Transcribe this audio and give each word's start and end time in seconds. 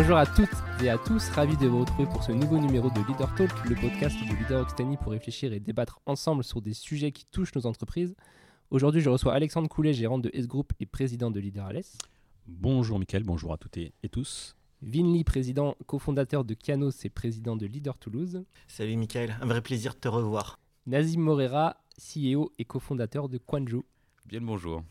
Bonjour 0.00 0.16
à 0.16 0.24
toutes 0.24 0.48
et 0.82 0.88
à 0.88 0.96
tous, 0.96 1.28
ravi 1.28 1.58
de 1.58 1.66
vous 1.66 1.80
retrouver 1.80 2.06
pour 2.06 2.22
ce 2.22 2.32
nouveau 2.32 2.58
numéro 2.58 2.88
de 2.88 3.06
Leader 3.06 3.34
Talk, 3.34 3.50
le 3.66 3.74
podcast 3.74 4.16
de 4.18 4.34
Leader 4.34 4.62
Occitanie 4.62 4.96
pour 4.96 5.12
réfléchir 5.12 5.52
et 5.52 5.60
débattre 5.60 6.00
ensemble 6.06 6.42
sur 6.42 6.62
des 6.62 6.72
sujets 6.72 7.12
qui 7.12 7.26
touchent 7.26 7.54
nos 7.54 7.66
entreprises. 7.66 8.16
Aujourd'hui, 8.70 9.02
je 9.02 9.10
reçois 9.10 9.34
Alexandre 9.34 9.68
Coulet, 9.68 9.92
gérant 9.92 10.18
de 10.18 10.30
S-Group 10.32 10.72
et 10.80 10.86
président 10.86 11.30
de 11.30 11.38
Leader 11.38 11.66
Alès. 11.66 11.98
Bonjour 12.46 12.98
Mickaël, 12.98 13.24
bonjour 13.24 13.52
à 13.52 13.58
toutes 13.58 13.76
et, 13.76 13.92
tous. 14.10 14.56
Vinly, 14.80 15.22
président, 15.22 15.76
cofondateur 15.86 16.46
de 16.46 16.54
Kianos 16.54 17.04
et 17.04 17.10
président 17.10 17.54
de 17.54 17.66
Leader 17.66 17.98
Toulouse. 17.98 18.42
Salut 18.68 18.96
Mickaël, 18.96 19.36
un 19.42 19.46
vrai 19.46 19.60
plaisir 19.60 19.92
de 19.92 19.98
te 19.98 20.08
revoir. 20.08 20.58
Nazim 20.86 21.20
Morera, 21.20 21.76
CEO 21.98 22.52
et 22.58 22.64
cofondateur 22.64 23.28
de 23.28 23.36
Quanjo. 23.36 23.84
Bien 24.24 24.40
le 24.40 24.46
bonjour. 24.46 24.82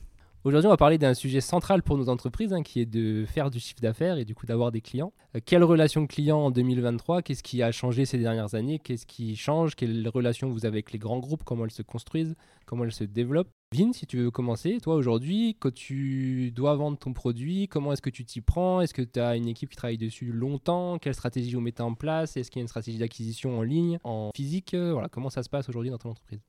Aujourd'hui, 0.46 0.68
on 0.68 0.72
va 0.72 0.78
parler 0.78 0.98
d'un 0.98 1.14
sujet 1.14 1.42
central 1.42 1.84
pour 1.84 1.98
nos 1.98 2.08
entreprises, 2.08 2.54
hein, 2.54 2.64
qui 2.64 2.80
est 2.80 2.86
de 2.86 3.26
faire 3.26 3.50
du 3.50 3.60
chiffre 3.60 3.82
d'affaires 3.82 4.18
et 4.18 4.24
du 4.24 4.36
coup 4.36 4.46
d'avoir 4.46 4.72
des 4.72 4.80
clients. 4.80 5.12
Euh, 5.36 5.42
quelle 5.46 5.66
relation 5.66 6.08
client 6.08 6.38
en 6.38 6.50
2023 6.50 7.22
Qu'est-ce 7.22 7.44
qui 7.44 7.62
a 7.62 7.74
changé 7.74 8.06
ces 8.06 8.18
dernières 8.20 8.56
années? 8.56 8.80
Qu'est-ce 8.80 9.06
qui 9.06 9.36
change? 9.36 9.76
Quelle 9.76 10.08
relation 10.08 10.50
vous 10.50 10.66
avez 10.66 10.78
avec 10.78 10.94
les 10.94 10.98
grands 10.98 11.20
groupes? 11.20 11.44
Comment 11.44 11.66
elles 11.66 11.72
se 11.72 11.82
construisent? 11.82 12.38
Comment 12.66 12.86
elles 12.86 12.94
se 12.94 13.04
développent? 13.04 13.50
Vin, 13.76 13.92
si 13.92 14.08
tu 14.08 14.16
veux 14.16 14.32
commencer, 14.32 14.78
toi 14.82 14.96
aujourd'hui, 14.96 15.58
quand 15.60 15.74
tu 15.74 16.52
dois 16.52 16.74
vendre 16.76 16.98
ton 16.98 17.12
produit, 17.12 17.68
comment 17.68 17.92
est-ce 17.92 18.02
que 18.02 18.10
tu 18.10 18.24
t'y 18.24 18.40
prends? 18.40 18.80
Est-ce 18.80 18.94
que 18.94 19.02
tu 19.02 19.20
as 19.20 19.36
une 19.36 19.50
équipe 19.50 19.70
qui 19.70 19.76
travaille 19.76 19.98
dessus 19.98 20.32
longtemps? 20.32 21.00
Quelle 21.00 21.16
stratégie 21.16 21.54
vous 21.54 21.60
mettez 21.60 21.84
en 21.84 21.96
place? 21.96 22.38
Est-ce 22.38 22.50
qu'il 22.50 22.62
y 22.62 22.62
a 22.62 22.64
une 22.64 22.70
stratégie 22.70 22.98
d'acquisition 22.98 23.60
en 23.60 23.62
ligne, 23.62 24.00
en 24.06 24.32
physique? 24.34 24.74
Voilà, 24.74 25.10
comment 25.10 25.30
ça 25.30 25.44
se 25.44 25.50
passe 25.50 25.68
aujourd'hui 25.68 25.92
dans 25.92 25.98
ton 25.98 26.12
entreprise? 26.12 26.40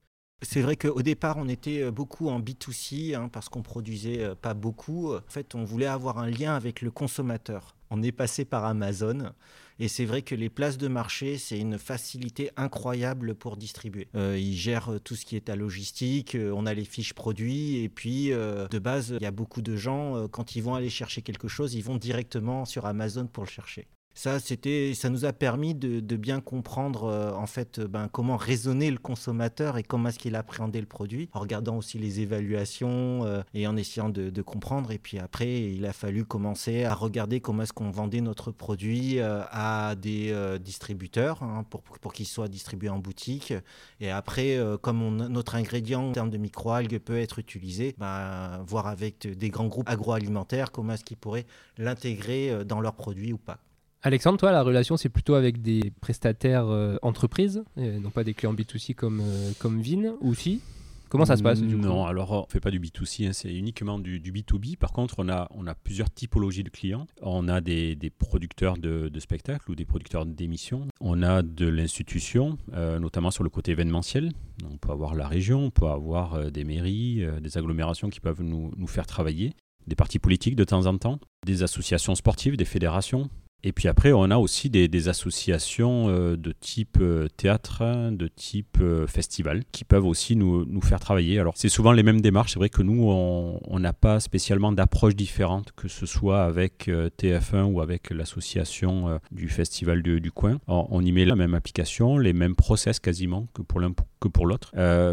C'est 0.42 0.62
vrai 0.62 0.76
qu'au 0.76 1.02
départ, 1.02 1.36
on 1.36 1.48
était 1.48 1.82
euh, 1.82 1.90
beaucoup 1.90 2.28
en 2.28 2.40
B2C 2.40 3.14
hein, 3.14 3.28
parce 3.28 3.48
qu'on 3.48 3.62
produisait 3.62 4.22
euh, 4.22 4.34
pas 4.34 4.54
beaucoup. 4.54 5.14
En 5.14 5.20
fait, 5.28 5.54
on 5.54 5.64
voulait 5.64 5.86
avoir 5.86 6.18
un 6.18 6.30
lien 6.30 6.54
avec 6.54 6.80
le 6.80 6.90
consommateur. 6.90 7.76
On 7.90 8.02
est 8.02 8.12
passé 8.12 8.44
par 8.44 8.64
Amazon. 8.64 9.32
Et 9.78 9.88
c'est 9.88 10.04
vrai 10.04 10.22
que 10.22 10.34
les 10.34 10.48
places 10.48 10.78
de 10.78 10.88
marché, 10.88 11.38
c'est 11.38 11.58
une 11.58 11.78
facilité 11.78 12.50
incroyable 12.56 13.34
pour 13.34 13.56
distribuer. 13.56 14.08
Euh, 14.14 14.38
ils 14.38 14.56
gèrent 14.56 14.98
tout 15.02 15.16
ce 15.16 15.24
qui 15.24 15.36
est 15.36 15.48
à 15.48 15.56
logistique, 15.56 16.36
on 16.36 16.66
a 16.66 16.74
les 16.74 16.84
fiches 16.84 17.14
produits, 17.14 17.78
et 17.78 17.88
puis 17.88 18.28
de 18.28 18.78
base, 18.78 19.14
il 19.18 19.22
y 19.22 19.26
a 19.26 19.30
beaucoup 19.30 19.62
de 19.62 19.76
gens, 19.76 20.28
quand 20.28 20.54
ils 20.54 20.62
vont 20.62 20.74
aller 20.74 20.90
chercher 20.90 21.22
quelque 21.22 21.48
chose, 21.48 21.74
ils 21.74 21.82
vont 21.82 21.96
directement 21.96 22.66
sur 22.66 22.84
Amazon 22.84 23.26
pour 23.26 23.44
le 23.44 23.48
chercher. 23.48 23.88
Ça, 24.20 24.38
c'était, 24.38 24.92
ça 24.92 25.08
nous 25.08 25.24
a 25.24 25.32
permis 25.32 25.74
de, 25.74 26.16
bien 26.16 26.42
comprendre 26.42 27.04
euh, 27.04 27.32
en 27.32 27.46
fait 27.46 27.78
euh, 27.78 27.88
ben, 27.88 28.06
comment 28.08 28.36
raisonner 28.36 28.90
le 28.90 28.98
consommateur 28.98 29.78
et 29.78 29.82
comment 29.82 30.10
est-ce 30.10 30.18
qu'il 30.18 30.36
appréhendait 30.36 30.80
le 30.80 30.86
produit, 30.86 31.30
en 31.32 31.40
regardant 31.40 31.78
aussi 31.78 31.96
les 31.96 32.20
évaluations 32.20 33.24
euh, 33.24 33.40
et 33.54 33.66
en 33.66 33.78
essayant 33.78 34.10
de, 34.10 34.42
comprendre. 34.42 34.90
Et 34.90 34.98
puis 34.98 35.18
après, 35.18 35.70
il 35.72 35.86
a 35.86 35.94
fallu 35.94 36.26
commencer 36.26 36.84
à 36.84 36.92
regarder 36.92 37.40
comment 37.40 37.62
est-ce 37.62 37.72
qu'on 37.72 37.90
vendait 37.90 38.20
notre 38.20 38.50
produit 38.50 39.20
à 39.20 39.94
des 39.96 40.58
distributeurs 40.60 41.42
hein, 41.42 41.64
pour, 41.70 41.80
pour 41.80 42.12
qu'il 42.12 42.26
soit 42.26 42.48
distribué 42.48 42.90
en 42.90 42.98
boutique. 42.98 43.54
Et 44.00 44.10
après, 44.10 44.58
comme 44.82 45.16
notre 45.16 45.54
ingrédient 45.54 46.10
en 46.10 46.12
termes 46.12 46.30
de 46.30 46.36
microalgues 46.36 46.98
peut 46.98 47.18
être 47.18 47.38
utilisé, 47.38 47.94
ben, 47.96 48.62
voir 48.66 48.86
avec 48.86 49.26
des 49.26 49.48
grands 49.48 49.68
groupes 49.68 49.88
agroalimentaires 49.88 50.72
comment 50.72 50.92
est-ce 50.92 51.04
qu'ils 51.04 51.16
pourraient 51.16 51.46
l'intégrer 51.78 52.66
dans 52.66 52.82
leurs 52.82 52.96
produits 52.96 53.32
ou 53.32 53.38
pas. 53.38 53.58
Alexandre, 54.02 54.38
toi, 54.38 54.50
la 54.50 54.62
relation, 54.62 54.96
c'est 54.96 55.10
plutôt 55.10 55.34
avec 55.34 55.60
des 55.60 55.92
prestataires 56.00 56.68
euh, 56.68 56.96
entreprises, 57.02 57.62
non 57.76 58.10
pas 58.10 58.24
des 58.24 58.32
clients 58.32 58.54
B2C 58.54 58.94
comme, 58.94 59.20
euh, 59.20 59.52
comme 59.58 59.82
Vin, 59.82 60.14
ou 60.22 60.34
si? 60.34 60.62
Comment 61.10 61.26
ça 61.26 61.36
se 61.36 61.42
passe 61.42 61.60
du 61.60 61.74
Non, 61.74 62.06
alors 62.06 62.30
on 62.30 62.40
ne 62.42 62.46
fait 62.48 62.60
pas 62.60 62.70
du 62.70 62.78
B2C, 62.78 63.26
hein, 63.26 63.32
c'est 63.32 63.52
uniquement 63.52 63.98
du, 63.98 64.20
B2B. 64.20 64.76
Par 64.76 64.92
contre, 64.92 65.16
on 65.18 65.28
a, 65.28 65.48
on 65.50 65.66
a 65.66 65.74
plusieurs 65.74 66.08
typologies 66.08 66.62
de 66.62 66.70
clients. 66.70 67.08
On 67.20 67.48
a 67.48 67.60
des, 67.60 67.96
des 67.96 68.10
producteurs 68.10 68.78
de, 68.78 69.08
de, 69.08 69.20
spectacles 69.20 69.72
ou 69.72 69.74
des 69.74 69.84
producteurs 69.84 70.24
d'émissions. 70.24 70.86
On 71.00 71.24
a 71.24 71.42
de 71.42 71.66
l'institution, 71.66 72.58
euh, 72.74 73.00
notamment 73.00 73.32
sur 73.32 73.42
le 73.42 73.50
côté 73.50 73.72
événementiel. 73.72 74.30
On 74.72 74.76
peut 74.76 74.92
avoir 74.92 75.16
la 75.16 75.26
région, 75.26 75.64
on 75.64 75.70
peut 75.70 75.88
avoir 75.88 76.50
des 76.52 76.62
mairies, 76.62 77.26
des 77.40 77.58
agglomérations 77.58 78.08
qui 78.08 78.20
peuvent 78.20 78.42
nous, 78.42 78.72
nous 78.76 78.86
faire 78.86 79.06
travailler 79.06 79.52
des 79.86 79.96
partis 79.96 80.20
politiques 80.20 80.54
de 80.56 80.64
temps 80.64 80.86
en 80.86 80.96
temps, 80.96 81.18
des 81.44 81.64
associations 81.64 82.14
sportives, 82.14 82.56
des 82.56 82.64
fédérations, 82.64 83.28
et 83.62 83.72
puis 83.72 83.88
après, 83.88 84.12
on 84.12 84.30
a 84.30 84.38
aussi 84.38 84.70
des, 84.70 85.08
associations 85.08 86.08
euh, 86.08 86.36
de 86.36 86.52
type 86.52 86.98
euh, 87.00 87.28
théâtre, 87.36 88.10
de 88.10 88.28
type 88.28 88.78
euh, 88.80 89.06
festival, 89.06 89.62
qui 89.72 89.84
peuvent 89.84 90.04
aussi 90.04 90.36
nous, 90.36 90.64
nous 90.64 90.80
faire 90.80 91.00
travailler. 91.00 91.38
Alors, 91.38 91.54
c'est 91.56 91.68
souvent 91.68 91.92
les 91.92 92.02
mêmes 92.02 92.20
démarches. 92.20 92.52
C'est 92.52 92.58
vrai 92.58 92.68
que 92.68 92.82
nous, 92.82 93.10
on 93.10 93.78
n'a 93.78 93.92
pas 93.92 94.20
spécialement 94.20 94.72
d'approche 94.72 95.14
différente, 95.14 95.72
que 95.74 95.88
ce 95.88 96.06
soit 96.06 96.42
avec 96.42 96.88
TF1 96.88 97.64
ou 97.64 97.80
avec 97.80 98.10
l'association 98.10 99.20
du 99.30 99.48
festival 99.48 100.02
du 100.02 100.30
coin. 100.30 100.58
on 100.66 101.02
y 101.02 101.12
met 101.12 101.24
la 101.24 101.36
même 101.36 101.54
application, 101.54 102.18
les 102.18 102.32
mêmes 102.32 102.54
process 102.54 103.00
quasiment 103.00 103.46
que 103.54 103.62
pour 103.62 103.80
l'un 103.80 103.92
que 104.20 104.28
pour 104.28 104.46
l'autre, 104.46 104.72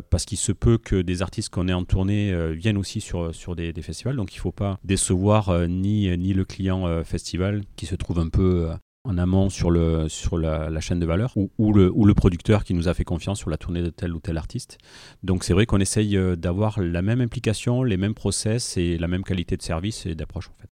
parce 0.09 0.25
qu'il 0.25 0.37
se 0.37 0.51
peut 0.51 0.77
que 0.77 1.01
des 1.01 1.21
artistes 1.21 1.49
qu'on 1.49 1.67
est 1.67 1.73
en 1.73 1.85
tournée 1.85 2.51
viennent 2.53 2.77
aussi 2.77 3.01
sur, 3.01 3.33
sur 3.33 3.55
des, 3.55 3.73
festivals. 3.81 4.15
Donc, 4.15 4.33
il 4.33 4.37
ne 4.37 4.41
faut 4.41 4.51
pas 4.51 4.79
décevoir 4.83 5.67
ni, 5.67 6.15
ni 6.17 6.33
le 6.33 6.45
client 6.45 7.03
festival 7.03 7.61
qui 7.75 7.85
se 7.85 7.95
trouve 7.95 8.19
un 8.19 8.29
peu 8.29 8.36
peu 8.37 8.69
euh, 8.69 8.75
en 9.03 9.17
amont 9.17 9.49
sur, 9.49 9.71
le, 9.71 10.09
sur 10.09 10.37
la, 10.37 10.79
chaîne 10.79 10.99
de 10.99 11.05
valeur 11.05 11.35
ou, 11.35 11.49
ou, 11.57 11.73
le, 11.73 11.91
ou, 11.91 12.05
le, 12.05 12.13
producteur 12.13 12.63
qui 12.63 12.73
nous 12.73 12.87
a 12.87 12.93
fait 12.93 13.03
confiance 13.03 13.39
sur 13.39 13.49
la 13.49 13.57
tournée 13.57 13.81
de 13.81 13.89
tel 13.89 14.13
ou 14.13 14.19
tel 14.19 14.37
artiste. 14.37 14.77
Donc 15.23 15.43
c'est 15.43 15.53
vrai 15.53 15.65
qu'on 15.65 15.79
essaye 15.79 16.15
euh, 16.17 16.35
d'avoir 16.35 16.79
la 16.79 17.01
même 17.01 17.21
implication, 17.21 17.83
les 17.83 17.97
mêmes 17.97 18.13
process 18.13 18.77
et 18.77 18.97
la 18.97 19.07
même 19.07 19.23
qualité 19.23 19.57
de 19.57 19.61
service 19.61 20.05
et 20.05 20.13
d'approche 20.13 20.49
en 20.49 20.61
fait. 20.61 20.69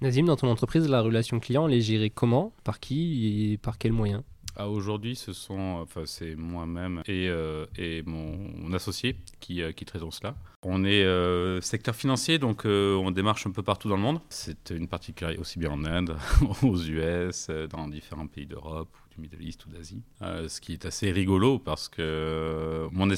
Nazim, 0.00 0.26
dans 0.26 0.36
ton 0.36 0.48
entreprise, 0.48 0.88
la 0.88 1.00
relation 1.00 1.38
client, 1.40 1.68
elle 1.68 1.74
est 1.74 1.80
gérée 1.80 2.10
comment? 2.10 2.52
Par 2.64 2.80
qui 2.80 3.52
et 3.52 3.58
par 3.58 3.78
quels 3.78 3.92
moyens? 3.92 4.22
Ah, 4.56 4.68
Aujourd'hui, 4.68 5.16
ce 5.16 5.32
sont, 5.32 5.78
enfin, 5.82 6.02
c'est 6.04 6.36
moi-même 6.36 7.02
et, 7.06 7.28
euh, 7.28 7.66
et 7.76 8.02
mon, 8.02 8.72
associé 8.72 9.16
qui, 9.40 9.62
qui 9.74 9.84
traitons 9.84 10.10
cela. 10.10 10.34
On 10.66 10.82
est 10.84 11.04
euh, 11.04 11.60
secteur 11.60 11.94
financier, 11.94 12.38
donc 12.38 12.64
euh, 12.64 12.96
on 12.96 13.10
démarche 13.10 13.46
un 13.46 13.50
peu 13.50 13.62
partout 13.62 13.90
dans 13.90 13.96
le 13.96 14.02
monde. 14.02 14.20
C'est 14.30 14.70
une 14.70 14.88
particularité 14.88 15.38
aussi 15.38 15.58
bien 15.58 15.70
en 15.70 15.84
Inde, 15.84 16.16
aux 16.62 16.78
US, 16.78 17.48
euh, 17.50 17.66
dans 17.66 17.86
différents 17.86 18.26
pays 18.26 18.46
d'Europe, 18.46 18.88
du 19.14 19.20
Middle 19.20 19.42
East 19.42 19.66
ou 19.66 19.68
d'Asie. 19.68 20.02
ce 20.22 20.60
qui 20.62 20.72
est 20.72 20.86
assez 20.86 21.12
rigolo 21.12 21.58
parce 21.58 21.90
que 21.90 22.88
mon, 22.92 23.10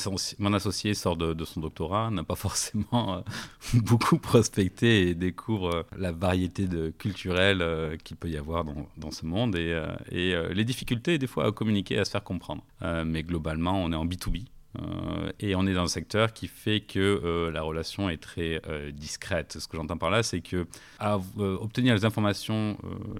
associé 0.52 0.94
sort 0.94 1.16
de, 1.16 1.44
son 1.44 1.60
doctorat, 1.60 2.10
n'a 2.10 2.24
pas 2.24 2.34
forcément 2.34 3.24
beaucoup 3.74 4.18
prospecté 4.18 5.08
et 5.08 5.14
découvre 5.14 5.86
la 5.96 6.10
variété 6.10 6.66
de 6.66 6.90
culturelle 6.90 7.96
qu'il 8.02 8.16
peut 8.16 8.28
y 8.28 8.36
avoir 8.36 8.64
dans, 8.64 8.88
dans 8.96 9.12
ce 9.12 9.24
monde 9.24 9.54
et, 9.54 9.80
et 10.10 10.34
les 10.52 10.64
difficultés 10.64 11.16
des 11.16 11.28
fois 11.28 11.46
à 11.46 11.52
communiquer, 11.52 11.98
à 11.98 12.04
se 12.04 12.10
faire 12.10 12.24
comprendre. 12.24 12.64
mais 13.04 13.22
globalement, 13.22 13.80
on 13.82 13.92
est 13.92 13.96
en 13.96 14.04
B2B. 14.04 14.46
Euh, 14.78 15.32
et 15.40 15.54
on 15.54 15.66
est 15.66 15.74
dans 15.74 15.84
un 15.84 15.88
secteur 15.88 16.32
qui 16.32 16.48
fait 16.48 16.80
que 16.80 16.98
euh, 16.98 17.50
la 17.50 17.62
relation 17.62 18.08
est 18.08 18.16
très 18.18 18.60
euh, 18.66 18.90
discrète. 18.90 19.56
Ce 19.58 19.68
que 19.68 19.76
j'entends 19.76 19.96
par 19.96 20.10
là, 20.10 20.22
c'est 20.22 20.40
que 20.40 20.66
obtenir 21.00 21.94
les 21.94 22.04
informations, 22.04 22.76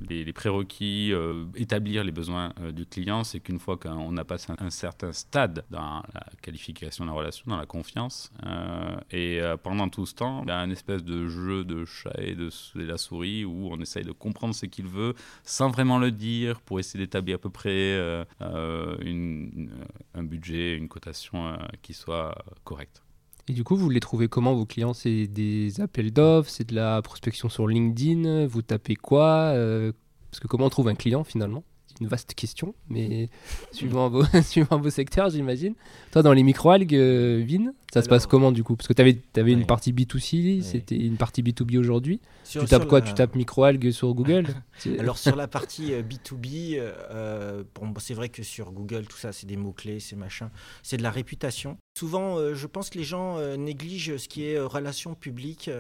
les, 0.09 0.33
prérequis, 0.33 1.13
établir 1.55 2.05
les 2.05 2.13
besoins 2.13 2.53
du 2.73 2.87
client, 2.87 3.25
c'est 3.25 3.41
qu'une 3.41 3.59
fois 3.59 3.77
qu'on 3.77 4.17
a 4.17 4.25
passé 4.25 4.53
un, 4.59 4.71
certain 4.71 5.13
stade 5.13 5.65
dans 5.71 6.03
la 6.15 6.27
qualification 6.43 7.05
de 7.05 7.11
la 7.11 7.17
relation, 7.17 7.45
dans 7.47 7.57
la 7.57 7.67
confiance, 7.67 8.33
et 9.11 9.41
pendant 9.63 9.89
tout 9.89 10.07
ce 10.07 10.15
temps, 10.15 10.43
il 10.45 10.49
y 10.49 10.53
a 10.53 10.59
un 10.59 10.71
espèce 10.71 11.05
de 11.05 11.27
jeu 11.29 11.65
de 11.65 11.85
chat 11.85 12.15
et 12.19 12.35
de, 12.35 12.51
de 12.75 12.85
la 12.85 12.99
souris 12.99 13.45
où 13.45 13.69
on 13.71 13.81
essaye 13.81 14.05
de 14.05 14.13
comprendre 14.13 14.55
ce 14.55 14.67
qu'il 14.67 14.87
veut 14.87 15.15
sans 15.45 15.71
vraiment 15.71 15.99
le 15.99 16.11
dire 16.11 16.61
pour 16.61 16.81
essayer 16.81 17.05
d'établir 17.05 17.37
à 17.37 17.39
peu 17.39 17.51
près 17.51 17.99
un 18.41 20.23
budget, 20.23 20.77
une 20.77 20.89
cotation 20.89 21.46
euh, 21.47 21.57
qui 21.83 21.95
soit 21.95 22.35
correct. 22.65 23.03
Et 23.49 23.53
du 23.53 23.63
coup, 23.63 23.77
vous 23.77 23.89
les 23.91 24.01
trouvez 24.01 24.29
comment 24.29 24.55
vos 24.55 24.67
clients? 24.67 24.93
C'est 24.93 25.27
des 25.29 25.81
appels 25.81 26.13
d'offres, 26.13 26.51
c'est 26.51 26.69
de 26.69 26.75
la 26.75 27.01
prospection 27.03 27.49
sur 27.49 27.69
LinkedIn 27.69 28.47
Vous 28.47 28.63
tapez 28.63 28.97
quoi 28.97 29.53
euh, 29.55 29.93
Parce 30.31 30.41
que 30.41 30.49
comment 30.49 30.67
on 30.67 30.71
trouve 30.71 30.89
un 30.89 30.97
client 30.97 31.23
finalement? 31.23 31.63
C'est 31.87 32.01
une 32.01 32.09
vaste 32.09 32.35
question, 32.35 32.75
mais 32.89 33.31
suivant, 33.71 34.09
vos, 34.09 34.25
suivant 34.43 34.81
vos 34.81 34.91
secteurs, 34.91 35.31
j'imagine. 35.31 35.75
Toi, 36.11 36.23
dans 36.23 36.33
les 36.33 36.43
microalgues, 36.43 36.95
euh, 36.95 37.45
Vin, 37.49 37.73
ça 37.97 38.03
se 38.03 38.09
passe 38.11 38.27
comment 38.27 38.53
du 38.53 38.63
coup? 38.63 38.77
Parce 38.77 38.89
que 38.89 38.93
tu 38.93 39.01
avais, 39.01 39.19
avais 39.37 39.53
une 39.53 39.65
partie 39.65 39.93
B2C, 39.93 40.63
c'était 40.63 40.97
une 40.97 41.17
partie 41.17 41.43
B2B 41.43 41.79
aujourd'hui. 41.79 42.21
Tu 42.49 42.63
tapes 42.67 42.87
quoi? 42.87 43.01
Tu 43.01 43.15
tapes 43.15 43.35
microalgues 43.35 43.91
sur 43.91 44.13
Google? 44.15 44.47
Alors 44.99 45.17
sur 45.17 45.35
la 45.35 45.49
partie 45.49 45.93
B2B, 45.93 46.79
euh, 46.79 46.93
euh, 47.11 47.65
bon, 47.75 47.95
c'est 47.99 48.13
vrai 48.13 48.29
que 48.29 48.43
sur 48.43 48.73
Google, 48.73 49.07
tout 49.07 49.17
ça, 49.17 49.33
c'est 49.33 49.47
des 49.47 49.57
mots-clés, 49.57 50.01
c'est 50.01 50.17
machin. 50.17 50.51
C'est 50.83 50.99
de 50.99 51.03
la 51.03 51.11
réputation. 51.11 51.79
Souvent, 51.99 52.37
euh, 52.37 52.55
je 52.55 52.67
pense 52.67 52.91
que 52.91 52.99
les 52.99 53.05
gens 53.05 53.41
négligent 53.57 54.19
ce 54.19 54.29
qui 54.29 54.45
est 54.45 54.61
relations 54.61 55.15
publiques, 55.15 55.71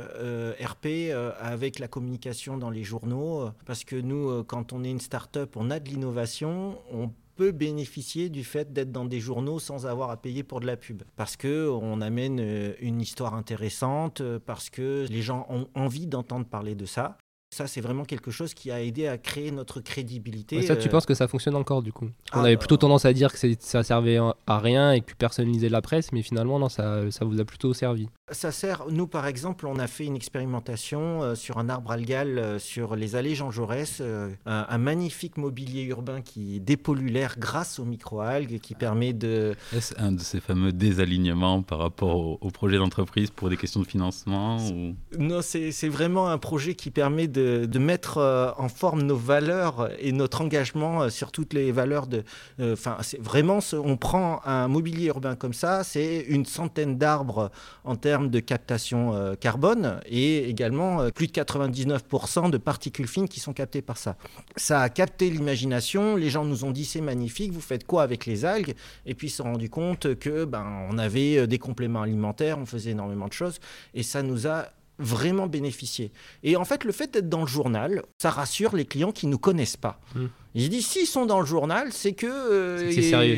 RP, 0.61 1.13
avec 1.39 1.79
la 1.79 1.89
communication 1.89 2.57
dans 2.57 2.71
les 2.71 2.85
journaux. 2.85 3.51
parce 3.67 3.85
que 3.85 3.97
nous, 3.97 4.43
quand 4.45 4.73
on 4.73 4.85
est 4.85 4.91
une 4.91 5.01
start-up, 5.01 5.57
on 5.57 5.71
a 5.71 5.81
de 5.81 5.89
l'innovation, 5.91 6.79
on 6.91 7.11
peut 7.37 7.53
bénéficier 7.53 8.29
du 8.29 8.43
fait 8.43 8.73
d'être 8.73 8.91
dans 8.91 9.05
des 9.05 9.21
journaux 9.21 9.59
sans 9.59 9.87
avoir 9.87 10.11
à 10.11 10.17
payer 10.17 10.43
pour 10.43 10.61
de 10.61 10.67
la 10.67 10.77
pub. 10.77 11.03
Parce 11.17 11.37
que 11.37 11.69
on 11.69 12.01
amène 12.01 12.41
euh, 12.41 12.73
une 12.81 13.01
histoire 13.01 13.35
intéressante, 13.35 14.21
euh, 14.21 14.39
parce 14.45 14.71
que 14.71 15.07
les 15.09 15.23
gens 15.23 15.47
ont 15.49 15.69
envie 15.75 16.07
d'entendre 16.07 16.47
parler 16.47 16.75
de 16.75 16.87
ça. 16.87 17.19
Ça, 17.51 17.67
c'est 17.67 17.81
vraiment 17.81 18.05
quelque 18.05 18.31
chose 18.31 18.55
qui 18.55 18.71
a 18.71 18.83
aidé 18.83 19.07
à 19.07 19.19
créer 19.19 19.51
notre 19.51 19.81
crédibilité. 19.81 20.57
Ouais, 20.57 20.63
ça, 20.63 20.77
tu 20.77 20.89
euh, 20.89 20.91
penses 20.91 21.07
que 21.07 21.15
ça 21.15 21.29
fonctionne 21.29 21.55
encore 21.55 21.81
du 21.83 21.93
coup? 21.93 22.07
On 22.33 22.39
Ah, 22.39 22.41
avait 22.41 22.57
bah, 22.57 22.59
plutôt 22.59 22.77
tendance 22.77 23.05
à 23.05 23.13
dire 23.13 23.33
que 23.33 23.39
ça 23.61 23.83
servait 23.83 24.19
à 24.47 24.59
rien 24.59 24.93
et 24.93 25.01
que 25.01 25.15
personne 25.17 25.51
lisait 25.51 25.69
la 25.69 25.81
presse, 25.81 26.13
mais 26.13 26.23
finalement, 26.23 26.59
non, 26.59 26.69
ça, 26.69 27.11
ça 27.11 27.25
vous 27.25 27.41
a 27.41 27.45
plutôt 27.45 27.73
servi. 27.73 28.09
Ça 28.33 28.51
sert, 28.51 28.87
nous 28.91 29.07
par 29.07 29.27
exemple, 29.29 29.67
on 29.69 29.79
a 29.79 29.87
fait 29.87 30.05
une 30.05 30.17
expérimentation 30.17 31.23
euh, 31.23 31.35
sur 31.37 31.59
un 31.59 31.69
arbre 31.69 31.93
algal 31.93 32.39
euh, 32.39 32.59
sur 32.59 32.97
les 32.97 33.15
allées 33.15 33.37
Jean 33.37 33.53
Jaurès, 33.53 33.99
euh, 34.01 34.29
un, 34.47 34.67
un 34.69 34.79
magnifique 34.79 35.37
mobilier 35.37 35.85
urbain 35.85 36.23
qui 36.23 36.59
dépollue 36.61 37.07
l'air 37.09 37.37
grâce 37.39 37.79
aux 37.79 37.85
microalgues, 37.85 38.59
qui 38.59 38.75
permet 38.75 39.13
de... 39.13 39.55
Est-ce 39.73 39.95
un 39.99 40.11
de 40.11 40.21
ces 40.21 40.41
fameux 40.41 40.73
désalignements 40.73 41.63
par 41.63 41.79
rapport 41.79 42.17
au, 42.17 42.39
au 42.41 42.51
projet 42.51 42.79
d'entreprise 42.79 43.31
pour 43.31 43.49
des 43.49 43.57
questions 43.57 43.81
de 43.81 43.87
financement 43.87 44.57
ou... 44.69 44.97
Non, 45.17 45.41
c'est 45.43 45.89
vraiment 45.89 46.29
un 46.29 46.39
projet 46.39 46.75
qui 46.75 46.91
permet 46.91 47.29
de, 47.29 47.36
de 47.37 47.79
mettre 47.79 48.19
euh, 48.19 48.51
en 48.59 48.69
forme 48.69 49.03
nos 49.03 49.17
valeurs 49.17 49.91
et 49.99 50.13
notre 50.13 50.41
engagement 50.41 51.03
euh, 51.03 51.09
sur 51.11 51.31
toutes 51.33 51.53
les 51.53 51.73
valeurs 51.73 52.07
de... 52.07 52.25
euh, 52.61 52.73
Enfin, 52.73 52.97
c'est 53.03 53.21
vraiment, 53.21 53.59
on 53.73 53.97
prend 53.97 54.41
un 54.45 54.69
mobilier 54.69 55.07
urbain 55.07 55.35
comme 55.37 55.55
ça, 55.55 55.85
c'est 55.85 56.25
une 56.29 56.45
centaine 56.47 56.99
d'arbres 56.99 57.51
en 57.85 57.97
termes 57.97 58.29
de 58.31 58.41
captation 58.41 59.15
euh, 59.15 59.35
carbone 59.35 60.01
et 60.07 60.49
également 60.49 61.01
euh, 61.01 61.11
plus 61.11 61.27
de 61.27 61.33
99% 61.33 62.51
de 62.51 62.59
particules 62.59 63.09
fines 63.09 63.29
qui 63.29 63.41
sont 63.41 63.53
captées 63.53 63.83
par 63.83 63.97
ça. 63.99 64.17
Ça 64.57 64.81
a 64.81 64.89
capté 64.89 65.31
l'imagination, 65.31 66.17
les 66.17 66.31
gens 66.31 66.45
nous 66.45 66.65
ont 66.65 66.71
dit 66.71 66.85
c'est 66.85 67.01
magnifique, 67.01 67.53
vous 67.53 67.61
faites 67.61 67.87
quoi 67.87 68.03
avec 68.03 68.27
les 68.27 68.45
algues? 68.45 68.75
Et 69.07 69.15
puis 69.15 69.29
ils 69.29 69.31
se 69.31 69.37
sont 69.39 69.45
rendus 69.45 69.71
compte 69.71 70.15
que 70.17 70.45
ben, 70.45 70.67
on 70.91 70.99
avait 70.99 71.39
euh, 71.39 71.47
des 71.47 71.59
compléments 71.59 72.03
alimentaires, 72.03 72.59
on 72.59 72.67
faisait 72.67 72.91
énormément 72.91 73.29
de 73.29 73.33
choses 73.33 73.59
et 73.95 74.03
ça 74.03 74.23
nous 74.23 74.47
a 74.47 74.67
vraiment 74.99 75.47
bénéficié. 75.47 76.13
Et 76.43 76.57
en 76.57 76.65
fait, 76.65 76.85
le 76.85 76.93
fait 76.93 77.13
d'être 77.13 77.29
dans 77.29 77.43
le 77.43 77.47
journal, 77.47 78.03
ça 78.19 78.31
rassure 78.31 78.75
les 78.75 78.85
clients 78.85 79.13
qui 79.13 79.27
ne 79.27 79.33
nous 79.33 79.39
connaissent 79.39 79.77
pas. 79.77 80.01
Mm. 80.15 80.27
Ils 80.59 80.71
disent 80.71 80.87
s'ils 80.87 81.07
sont 81.07 81.27
dans 81.27 81.41
le 81.41 81.45
journal, 81.45 81.89
c'est 81.91 82.15
que 82.15 82.27
euh, 82.27 82.91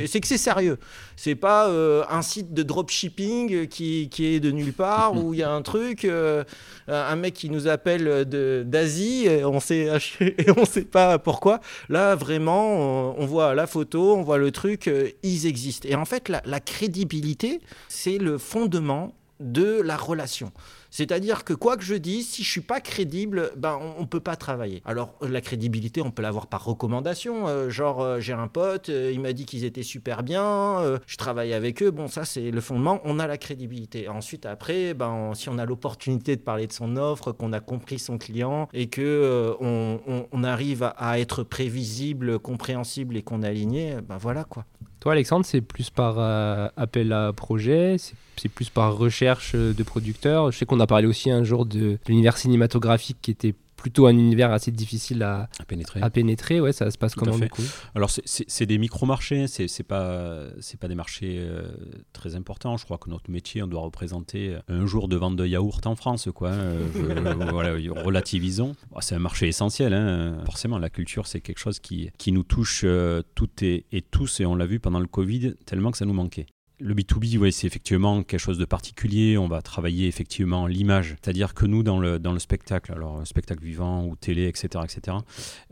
C'est 0.06 0.20
que 0.20 0.26
c'est 0.28 0.38
sérieux. 0.38 0.78
C'est 1.16 1.34
pas 1.34 1.68
euh, 1.68 2.04
un 2.08 2.22
site 2.22 2.54
de 2.54 2.62
dropshipping 2.62 3.66
qui, 3.66 4.08
qui 4.08 4.26
est 4.26 4.38
de 4.38 4.52
nulle 4.52 4.72
part 4.72 5.16
où 5.16 5.34
il 5.34 5.40
y 5.40 5.42
a 5.42 5.50
un 5.50 5.62
truc, 5.62 6.04
euh, 6.04 6.44
un 6.86 7.16
mec 7.16 7.34
qui 7.34 7.50
nous 7.50 7.66
appelle 7.66 8.24
d'Asie, 8.24 9.26
et 9.26 9.44
on 9.44 9.58
sait 9.58 9.98
et 10.20 10.50
on 10.56 10.64
sait 10.64 10.84
pas 10.84 11.18
pourquoi. 11.18 11.58
Là, 11.88 12.14
vraiment, 12.14 12.76
on, 12.76 13.16
on 13.18 13.26
voit 13.26 13.52
la 13.56 13.66
photo, 13.66 14.14
on 14.14 14.22
voit 14.22 14.38
le 14.38 14.52
truc, 14.52 14.86
euh, 14.86 15.08
ils 15.24 15.46
existent. 15.46 15.88
Et 15.88 15.96
en 15.96 16.04
fait, 16.04 16.28
la, 16.28 16.40
la 16.44 16.60
crédibilité, 16.60 17.60
c'est 17.88 18.18
le 18.18 18.38
fondement 18.38 19.12
de 19.40 19.80
la 19.80 19.96
relation. 19.96 20.52
C'est-à-dire 20.90 21.44
que 21.44 21.52
quoi 21.52 21.76
que 21.76 21.84
je 21.84 21.94
dise, 21.94 22.28
si 22.28 22.42
je 22.42 22.50
suis 22.50 22.60
pas 22.60 22.80
crédible, 22.80 23.52
ben 23.56 23.78
on, 23.80 24.02
on 24.02 24.06
peut 24.06 24.20
pas 24.20 24.36
travailler. 24.36 24.82
Alors 24.84 25.14
la 25.20 25.40
crédibilité, 25.40 26.00
on 26.02 26.10
peut 26.10 26.22
l'avoir 26.22 26.46
par 26.46 26.64
recommandation. 26.64 27.46
euh, 27.48 27.68
genre 27.70 28.00
euh, 28.00 28.20
j'ai 28.20 28.32
un 28.32 28.48
pote, 28.48 28.88
euh, 28.88 29.10
il 29.12 29.20
m'a 29.20 29.32
dit 29.32 29.44
qu'ils 29.44 29.64
étaient 29.64 29.82
super 29.82 30.22
bien, 30.22 30.80
euh, 30.80 30.98
je 31.06 31.16
travaille 31.16 31.52
avec 31.52 31.82
eux. 31.82 31.90
Bon 31.90 32.08
ça 32.08 32.24
c'est 32.24 32.50
le 32.50 32.60
fondement. 32.60 33.00
On 33.04 33.18
a 33.18 33.26
la 33.26 33.36
crédibilité. 33.38 34.08
Ensuite 34.08 34.46
après, 34.46 34.94
ben 34.94 35.32
si 35.34 35.48
on 35.48 35.58
a 35.58 35.66
l'opportunité 35.66 36.36
de 36.36 36.40
parler 36.42 36.66
de 36.66 36.72
son 36.72 36.96
offre, 36.96 37.32
qu'on 37.32 37.52
a 37.52 37.60
compris 37.60 37.98
son 37.98 38.18
client 38.18 38.68
et 38.72 38.88
que 38.88 39.02
euh, 39.02 39.54
on 39.60 40.44
arrive 40.44 40.82
à, 40.82 40.88
à 40.88 41.18
être 41.18 41.42
prévisible, 41.42 42.38
compréhensible 42.38 43.16
et 43.16 43.22
qu'on 43.22 43.42
est 43.42 43.48
aligné, 43.48 43.96
ben 44.00 44.16
voilà 44.16 44.44
quoi. 44.44 44.64
Toi, 45.00 45.12
Alexandre, 45.12 45.46
c'est 45.46 45.60
plus 45.60 45.90
par 45.90 46.16
euh, 46.18 46.68
appel 46.76 47.12
à 47.12 47.32
projet, 47.32 47.96
c'est 48.36 48.48
plus 48.48 48.68
par 48.68 48.96
recherche 48.96 49.54
de 49.54 49.82
producteurs. 49.82 50.50
Je 50.50 50.58
sais 50.58 50.66
qu'on 50.66 50.80
a 50.80 50.86
parlé 50.86 51.06
aussi 51.06 51.30
un 51.30 51.44
jour 51.44 51.66
de 51.66 51.98
l'univers 52.08 52.36
cinématographique 52.36 53.18
qui 53.22 53.30
était 53.30 53.54
plutôt 53.78 54.06
un 54.06 54.10
univers 54.10 54.52
assez 54.52 54.70
difficile 54.70 55.22
à, 55.22 55.48
à 55.58 55.64
pénétrer. 55.64 56.00
à 56.02 56.10
pénétrer. 56.10 56.60
Ouais, 56.60 56.72
ça 56.72 56.90
se 56.90 56.98
passe 56.98 57.12
Tout 57.14 57.20
comment 57.20 57.38
du 57.38 57.48
coup 57.48 57.62
Alors 57.94 58.10
c'est- 58.10 58.66
des 58.66 58.76
micro-marchés, 58.76 59.46
c'est 59.46 59.68
c'est 59.68 59.82
pas 59.84 60.42
c'est 60.60 60.78
pas 60.78 60.88
des 60.88 60.94
marchés 60.94 61.38
euh, 61.40 61.70
très 62.12 62.34
importants. 62.34 62.76
Je 62.76 62.84
crois 62.84 62.98
que 62.98 63.08
notre 63.08 63.30
métier, 63.30 63.62
on 63.62 63.66
doit 63.68 63.80
représenter 63.80 64.56
un 64.68 64.84
jour 64.84 65.08
de 65.08 65.16
vente 65.16 65.36
de 65.36 65.46
yaourt 65.46 65.86
en 65.86 65.94
France, 65.96 66.28
quoi. 66.34 66.50
Euh, 66.50 66.86
je- 66.94 67.00
voilà, 67.52 67.72
relativisons. 68.02 68.74
Bon, 68.90 69.00
c'est 69.00 69.14
un 69.14 69.20
marché 69.20 69.48
essentiel, 69.48 69.94
hein. 69.94 70.42
forcément. 70.44 70.78
La 70.78 70.90
culture, 70.90 71.26
c'est 71.26 71.40
quelque 71.40 71.58
chose 71.60 71.78
qui 71.78 72.10
qui 72.18 72.32
nous 72.32 72.42
touche 72.42 72.82
euh, 72.84 73.22
toutes 73.34 73.62
et, 73.62 73.86
et 73.92 74.02
tous, 74.02 74.40
et 74.40 74.46
on 74.46 74.54
l'a 74.56 74.66
vu 74.66 74.80
pendant 74.80 75.00
le 75.00 75.06
Covid, 75.06 75.54
tellement 75.64 75.90
que 75.92 75.98
ça 75.98 76.04
nous 76.04 76.12
manquait. 76.12 76.46
Le 76.80 76.94
B2B, 76.94 77.38
ouais, 77.38 77.50
c'est 77.50 77.66
effectivement 77.66 78.22
quelque 78.22 78.38
chose 78.38 78.58
de 78.58 78.64
particulier. 78.64 79.36
On 79.36 79.48
va 79.48 79.62
travailler 79.62 80.06
effectivement 80.06 80.68
l'image. 80.68 81.16
C'est-à-dire 81.20 81.54
que 81.54 81.66
nous, 81.66 81.82
dans 81.82 81.98
le, 81.98 82.20
dans 82.20 82.32
le 82.32 82.38
spectacle, 82.38 82.92
alors 82.92 83.26
spectacle 83.26 83.64
vivant 83.64 84.04
ou 84.04 84.14
télé, 84.14 84.46
etc., 84.46 84.84
etc., 84.84 85.16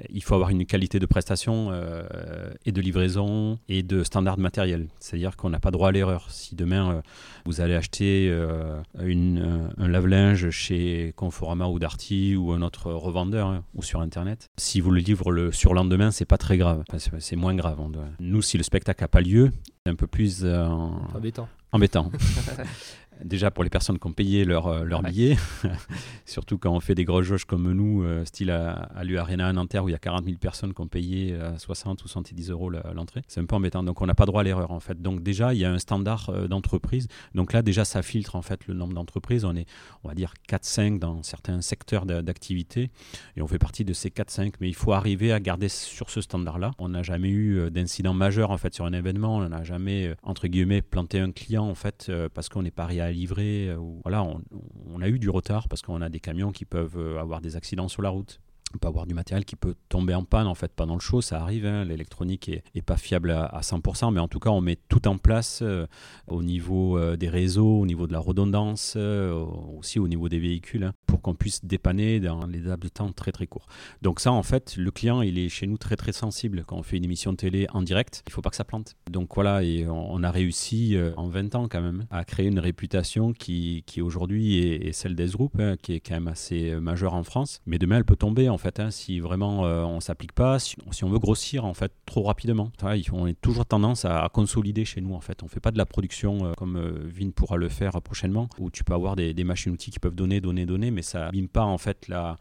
il 0.08 0.22
faut 0.24 0.34
avoir 0.34 0.50
une 0.50 0.66
qualité 0.66 0.98
de 0.98 1.06
prestation 1.06 1.68
euh, 1.70 2.52
et 2.64 2.72
de 2.72 2.80
livraison 2.80 3.58
et 3.68 3.84
de 3.84 4.02
standard 4.02 4.36
matériel. 4.38 4.88
C'est-à-dire 4.98 5.36
qu'on 5.36 5.50
n'a 5.50 5.60
pas 5.60 5.70
droit 5.70 5.90
à 5.90 5.92
l'erreur. 5.92 6.26
Si 6.30 6.56
demain 6.56 6.90
euh, 6.90 7.02
vous 7.44 7.60
allez 7.60 7.74
acheter 7.74 8.28
euh, 8.28 8.82
un, 8.98 9.88
lave-linge 9.88 10.50
chez 10.50 11.12
Conforama 11.14 11.68
ou 11.68 11.78
Darty 11.78 12.34
ou 12.34 12.50
un 12.50 12.62
autre 12.62 12.92
revendeur 12.92 13.46
hein, 13.48 13.64
ou 13.74 13.82
sur 13.82 14.00
Internet, 14.00 14.48
si 14.56 14.80
vous 14.80 14.90
le 14.90 15.00
livrez 15.00 15.30
le 15.30 15.52
surlendemain, 15.52 16.10
c'est 16.10 16.24
pas 16.24 16.38
très 16.38 16.58
grave. 16.58 16.82
C'est- 16.98 17.36
moins 17.36 17.54
grave. 17.54 17.76
Nous, 18.18 18.40
si 18.40 18.56
le 18.56 18.62
spectacle 18.62 19.02
n'a 19.02 19.08
pas 19.08 19.20
lieu, 19.20 19.52
un 19.88 19.94
peu 19.94 20.06
plus 20.06 20.40
euh, 20.44 20.66
Embêtant. 21.14 21.48
embêtant. 21.72 22.10
Déjà 23.24 23.50
pour 23.50 23.64
les 23.64 23.70
personnes 23.70 23.98
qui 23.98 24.06
ont 24.06 24.12
payé 24.12 24.44
leur, 24.44 24.66
euh, 24.66 24.84
leur 24.84 25.02
Ouais. 25.02 25.10
billet, 25.10 25.36
surtout 26.24 26.58
quand 26.58 26.72
on 26.72 26.80
fait 26.80 26.94
des 26.94 27.04
grosses 27.04 27.26
jauges 27.26 27.44
comme 27.44 27.70
nous, 27.72 28.02
euh, 28.02 28.24
style 28.24 28.50
à, 28.50 28.72
à 28.72 29.04
l'U-Arena 29.04 29.46
à 29.48 29.52
Nanterre 29.52 29.84
où 29.84 29.88
il 29.88 29.92
y 29.92 29.94
a 29.94 29.98
40 29.98 30.24
000 30.24 30.36
personnes 30.38 30.74
qui 30.74 30.80
ont 30.80 30.86
payé 30.88 31.32
euh, 31.34 31.56
60 31.58 32.02
ou 32.04 32.08
70 32.08 32.50
euros 32.50 32.70
l'entrée. 32.70 33.22
C'est 33.28 33.40
un 33.40 33.44
peu 33.46 33.54
embêtant. 33.56 33.82
Donc 33.82 34.00
on 34.02 34.06
n'a 34.06 34.14
pas 34.14 34.26
droit 34.26 34.40
à 34.40 34.44
l'erreur 34.44 34.70
en 34.70 34.80
fait. 34.80 35.00
Donc 35.00 35.22
déjà 35.22 35.54
il 35.54 35.60
y 35.60 35.64
a 35.64 35.72
un 35.72 35.78
standard 35.78 36.30
euh, 36.30 36.48
d'entreprise. 36.48 37.08
Donc 37.34 37.52
là 37.52 37.62
déjà 37.62 37.84
ça 37.84 38.02
filtre 38.02 38.36
en 38.36 38.42
fait 38.42 38.66
le 38.66 38.74
nombre 38.74 38.94
d'entreprises. 38.94 39.44
On 39.44 39.54
est 39.56 39.66
on 40.04 40.08
va 40.08 40.14
dire 40.14 40.34
4-5 40.48 40.98
dans 40.98 41.22
certains 41.22 41.60
secteurs 41.60 42.06
d'a- 42.06 42.22
d'activité 42.22 42.90
et 43.36 43.42
on 43.42 43.46
fait 43.46 43.58
partie 43.58 43.84
de 43.84 43.92
ces 43.92 44.10
4-5. 44.10 44.54
Mais 44.60 44.68
il 44.68 44.74
faut 44.74 44.92
arriver 44.92 45.32
à 45.32 45.40
garder 45.40 45.68
sur 45.68 46.10
ce 46.10 46.20
standard-là. 46.20 46.72
On 46.78 46.88
n'a 46.90 47.02
jamais 47.02 47.30
eu 47.30 47.70
d'incident 47.70 48.14
majeur 48.14 48.50
en 48.50 48.58
fait 48.58 48.74
sur 48.74 48.84
un 48.84 48.92
événement. 48.92 49.36
On 49.38 49.48
n'a 49.48 49.64
jamais 49.64 50.14
entre 50.22 50.48
guillemets 50.48 50.82
planté 50.82 51.20
un 51.20 51.30
client 51.32 51.64
en 51.66 51.74
fait 51.74 52.10
parce 52.34 52.48
qu'on 52.48 52.62
n'est 52.62 52.70
pas 52.70 52.84
arrivé 52.84 52.96
livrer. 53.12 53.68
euh, 53.68 53.78
voilà, 54.02 54.22
on, 54.22 54.42
on 54.86 55.00
a 55.02 55.08
eu 55.08 55.18
du 55.18 55.30
retard 55.30 55.68
parce 55.68 55.82
qu'on 55.82 56.00
a 56.02 56.08
des 56.08 56.20
camions 56.20 56.52
qui 56.52 56.64
peuvent 56.64 56.98
euh, 56.98 57.20
avoir 57.20 57.40
des 57.40 57.56
accidents 57.56 57.88
sur 57.88 58.02
la 58.02 58.10
route. 58.10 58.40
On 58.76 58.78
peut 58.78 58.88
avoir 58.88 59.06
du 59.06 59.14
matériel 59.14 59.46
qui 59.46 59.56
peut 59.56 59.74
tomber 59.88 60.14
en 60.14 60.24
panne 60.24 60.46
en 60.46 60.54
fait 60.54 60.70
pendant 60.70 60.92
le 60.92 61.00
show, 61.00 61.22
ça 61.22 61.40
arrive. 61.40 61.64
hein. 61.64 61.86
L'électronique 61.86 62.50
est, 62.50 62.82
pas 62.82 62.98
fiable 62.98 63.30
à, 63.30 63.46
à 63.46 63.62
100%, 63.62 64.12
mais 64.12 64.20
en 64.20 64.28
tout 64.28 64.38
cas 64.38 64.50
on 64.50 64.60
met 64.60 64.76
tout 64.76 65.08
en 65.08 65.16
place 65.16 65.60
euh, 65.62 65.86
au 66.26 66.42
niveau 66.42 66.98
euh, 66.98 67.16
des 67.16 67.30
réseaux, 67.30 67.80
au 67.80 67.86
niveau 67.86 68.06
de 68.06 68.12
la 68.12 68.18
redondance, 68.18 68.92
euh, 68.98 69.32
aussi 69.78 69.98
au 69.98 70.08
niveau 70.08 70.28
des 70.28 70.38
véhicules, 70.38 70.84
hein, 70.84 70.92
pour 71.06 71.22
qu'on 71.22 71.34
puisse 71.34 71.64
dépanner 71.64 72.20
dans 72.20 72.46
les 72.46 72.60
laps 72.60 72.84
de 72.84 72.88
temps 72.88 73.12
très 73.12 73.32
très 73.32 73.46
courts. 73.46 73.66
Donc 74.02 74.20
ça 74.20 74.30
en 74.30 74.42
fait, 74.42 74.76
le 74.76 74.90
client 74.90 75.22
il 75.22 75.38
est 75.38 75.48
chez 75.48 75.66
nous 75.66 75.78
très 75.78 75.96
très 75.96 76.12
sensible 76.12 76.64
quand 76.66 76.76
on 76.76 76.82
fait 76.82 76.98
une 76.98 77.04
émission 77.04 77.32
de 77.32 77.38
télé 77.38 77.66
en 77.72 77.80
direct. 77.80 78.22
Il 78.26 78.32
faut 78.32 78.42
pas 78.42 78.50
que 78.50 78.56
ça 78.56 78.64
plante. 78.64 78.94
Donc 79.10 79.34
voilà, 79.34 79.62
et 79.62 79.86
on, 79.88 80.22
a 80.22 80.30
réussi 80.30 80.98
en 81.16 81.28
20 81.28 81.54
ans 81.54 81.68
quand 81.68 81.80
même 81.80 82.04
à 82.10 82.24
créer 82.24 82.48
une 82.48 82.58
réputation 82.58 83.32
qui, 83.32 83.84
qui 83.86 84.02
aujourd'hui 84.02 84.58
est, 84.58 84.92
celle 84.92 85.14
des 85.14 85.28
groupes, 85.28 85.58
hein, 85.58 85.76
qui 85.80 85.94
est 85.94 86.00
quand 86.00 86.14
même 86.14 86.28
assez 86.28 86.74
majeure 86.76 87.14
en 87.14 87.22
France. 87.22 87.60
Mais 87.64 87.78
demain 87.78 87.96
elle 87.96 88.04
peut 88.04 88.16
tomber 88.16 88.48
en 88.48 88.58
fait 88.58 88.65
hein, 88.78 88.90
si 88.90 89.20
vraiment 89.20 89.66
euh, 89.66 89.82
on 89.82 90.00
s'applique 90.00 90.32
pas, 90.32 90.58
si, 90.58 90.76
on 91.02 91.08
veut 91.08 91.18
grossir 91.18 91.64
en 91.64 91.74
fait 91.74 91.92
trop 92.04 92.22
rapidement. 92.22 92.70
On 93.12 93.26
est 93.26 93.40
toujours 93.40 93.66
tendance 93.66 94.04
à, 94.04 94.28
consolider 94.32 94.84
chez 94.84 95.00
nous 95.00 95.14
en 95.14 95.20
fait. 95.20 95.42
On 95.42 95.48
fait 95.48 95.60
pas 95.60 95.70
de 95.70 95.78
la 95.78 95.86
production 95.86 96.46
euh, 96.46 96.52
comme 96.54 96.76
euh, 96.76 97.10
Vin 97.12 97.30
pourra 97.30 97.56
le 97.56 97.68
faire 97.68 98.00
prochainement, 98.02 98.48
où 98.58 98.70
tu 98.70 98.84
peux 98.84 98.94
avoir 98.94 99.16
des, 99.16 99.34
machines-outils 99.44 99.90
qui 99.90 99.98
peuvent 99.98 100.14
donner, 100.14 100.40
donner, 100.40 100.66
donner, 100.66 100.90
mais 100.90 101.02
ça 101.02 101.28
abîme 101.28 101.48
pas 101.48 101.64
en 101.64 101.78
fait 101.78 102.08
la, 102.08 102.36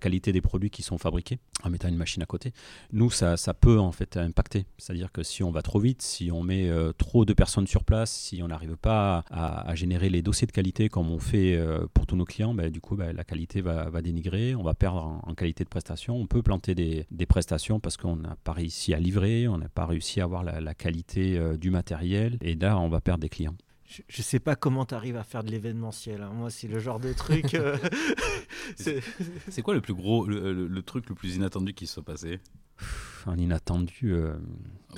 qualité 0.00 0.32
des 0.32 0.40
produits 0.40 0.70
qui 0.70 0.82
sont 0.82 0.98
fabriqués 0.98 1.38
en 1.62 1.70
mettant 1.70 1.88
une 1.88 1.96
machine 1.96 2.22
à 2.22 2.26
côté. 2.26 2.52
Nous, 2.92 3.10
ça, 3.10 3.36
peut 3.54 3.78
en 3.78 3.92
fait 3.92 4.16
impacter. 4.16 4.66
C'est-à-dire 4.78 5.12
que 5.12 5.22
si 5.22 5.42
on 5.42 5.50
va 5.50 5.62
trop 5.62 5.78
vite, 5.78 6.02
si 6.02 6.30
on 6.30 6.42
met 6.42 6.70
trop 6.98 7.24
de 7.24 7.32
personnes 7.32 7.66
sur 7.66 7.84
place, 7.84 8.10
si 8.10 8.42
on 8.42 8.48
n'arrive 8.48 8.76
pas 8.76 9.24
à, 9.30 9.74
générer 9.74 10.08
les 10.08 10.22
dossiers 10.22 10.46
de 10.46 10.52
qualité 10.52 10.88
comme 10.88 11.10
on 11.10 11.18
fait 11.18 11.58
pour 11.94 12.06
tous 12.06 12.16
nos 12.16 12.24
clients, 12.24 12.54
ben, 12.54 12.70
du 12.70 12.80
coup, 12.80 12.96
ben, 12.96 13.14
la 13.14 13.24
qualité 13.24 13.60
va, 13.60 13.90
dénigrer, 14.02 14.54
on 14.54 14.62
va 14.62 14.74
perdre 14.74 15.20
en 15.22 15.34
qualité 15.34 15.55
de 15.64 15.68
prestation. 15.68 16.16
On 16.16 16.26
peut 16.26 16.42
planter 16.42 16.74
des, 16.74 17.06
des 17.10 17.26
prestations 17.26 17.80
parce 17.80 17.96
qu'on 17.96 18.16
n'a 18.16 18.36
pas 18.44 18.52
réussi 18.52 18.94
à 18.94 18.98
livrer, 18.98 19.48
on 19.48 19.58
n'a 19.58 19.68
pas 19.68 19.86
réussi 19.86 20.20
à 20.20 20.24
avoir 20.24 20.42
la, 20.44 20.60
la 20.60 20.74
qualité 20.74 21.38
euh, 21.38 21.56
du 21.56 21.70
matériel, 21.70 22.38
et 22.40 22.54
là, 22.54 22.78
on 22.78 22.88
va 22.88 23.00
perdre 23.00 23.20
des 23.22 23.28
clients. 23.28 23.54
Je, 23.88 24.02
je 24.08 24.20
sais 24.22 24.40
pas 24.40 24.56
comment 24.56 24.84
tu 24.84 24.94
arrives 24.94 25.16
à 25.16 25.22
faire 25.22 25.44
de 25.44 25.50
l'événementiel. 25.52 26.20
hein. 26.22 26.32
Moi, 26.34 26.50
c'est 26.50 26.66
le 26.66 26.80
genre 26.80 26.98
de 26.98 27.12
truc. 27.12 27.54
euh, 27.54 27.76
c'est- 28.76 29.62
quoi 29.62 29.74
le 29.74 29.80
plus 29.80 29.94
gros, 29.94 30.26
le, 30.26 30.52
le- 30.52 30.66
le 30.66 30.82
truc 30.82 31.08
le 31.08 31.14
plus 31.14 31.36
inattendu 31.36 31.72
qui 31.72 31.86
se 31.86 31.94
soit 31.94 32.02
passé? 32.04 32.40
Un 33.26 33.36
inattendu. 33.38 34.12
euh, 34.12 34.34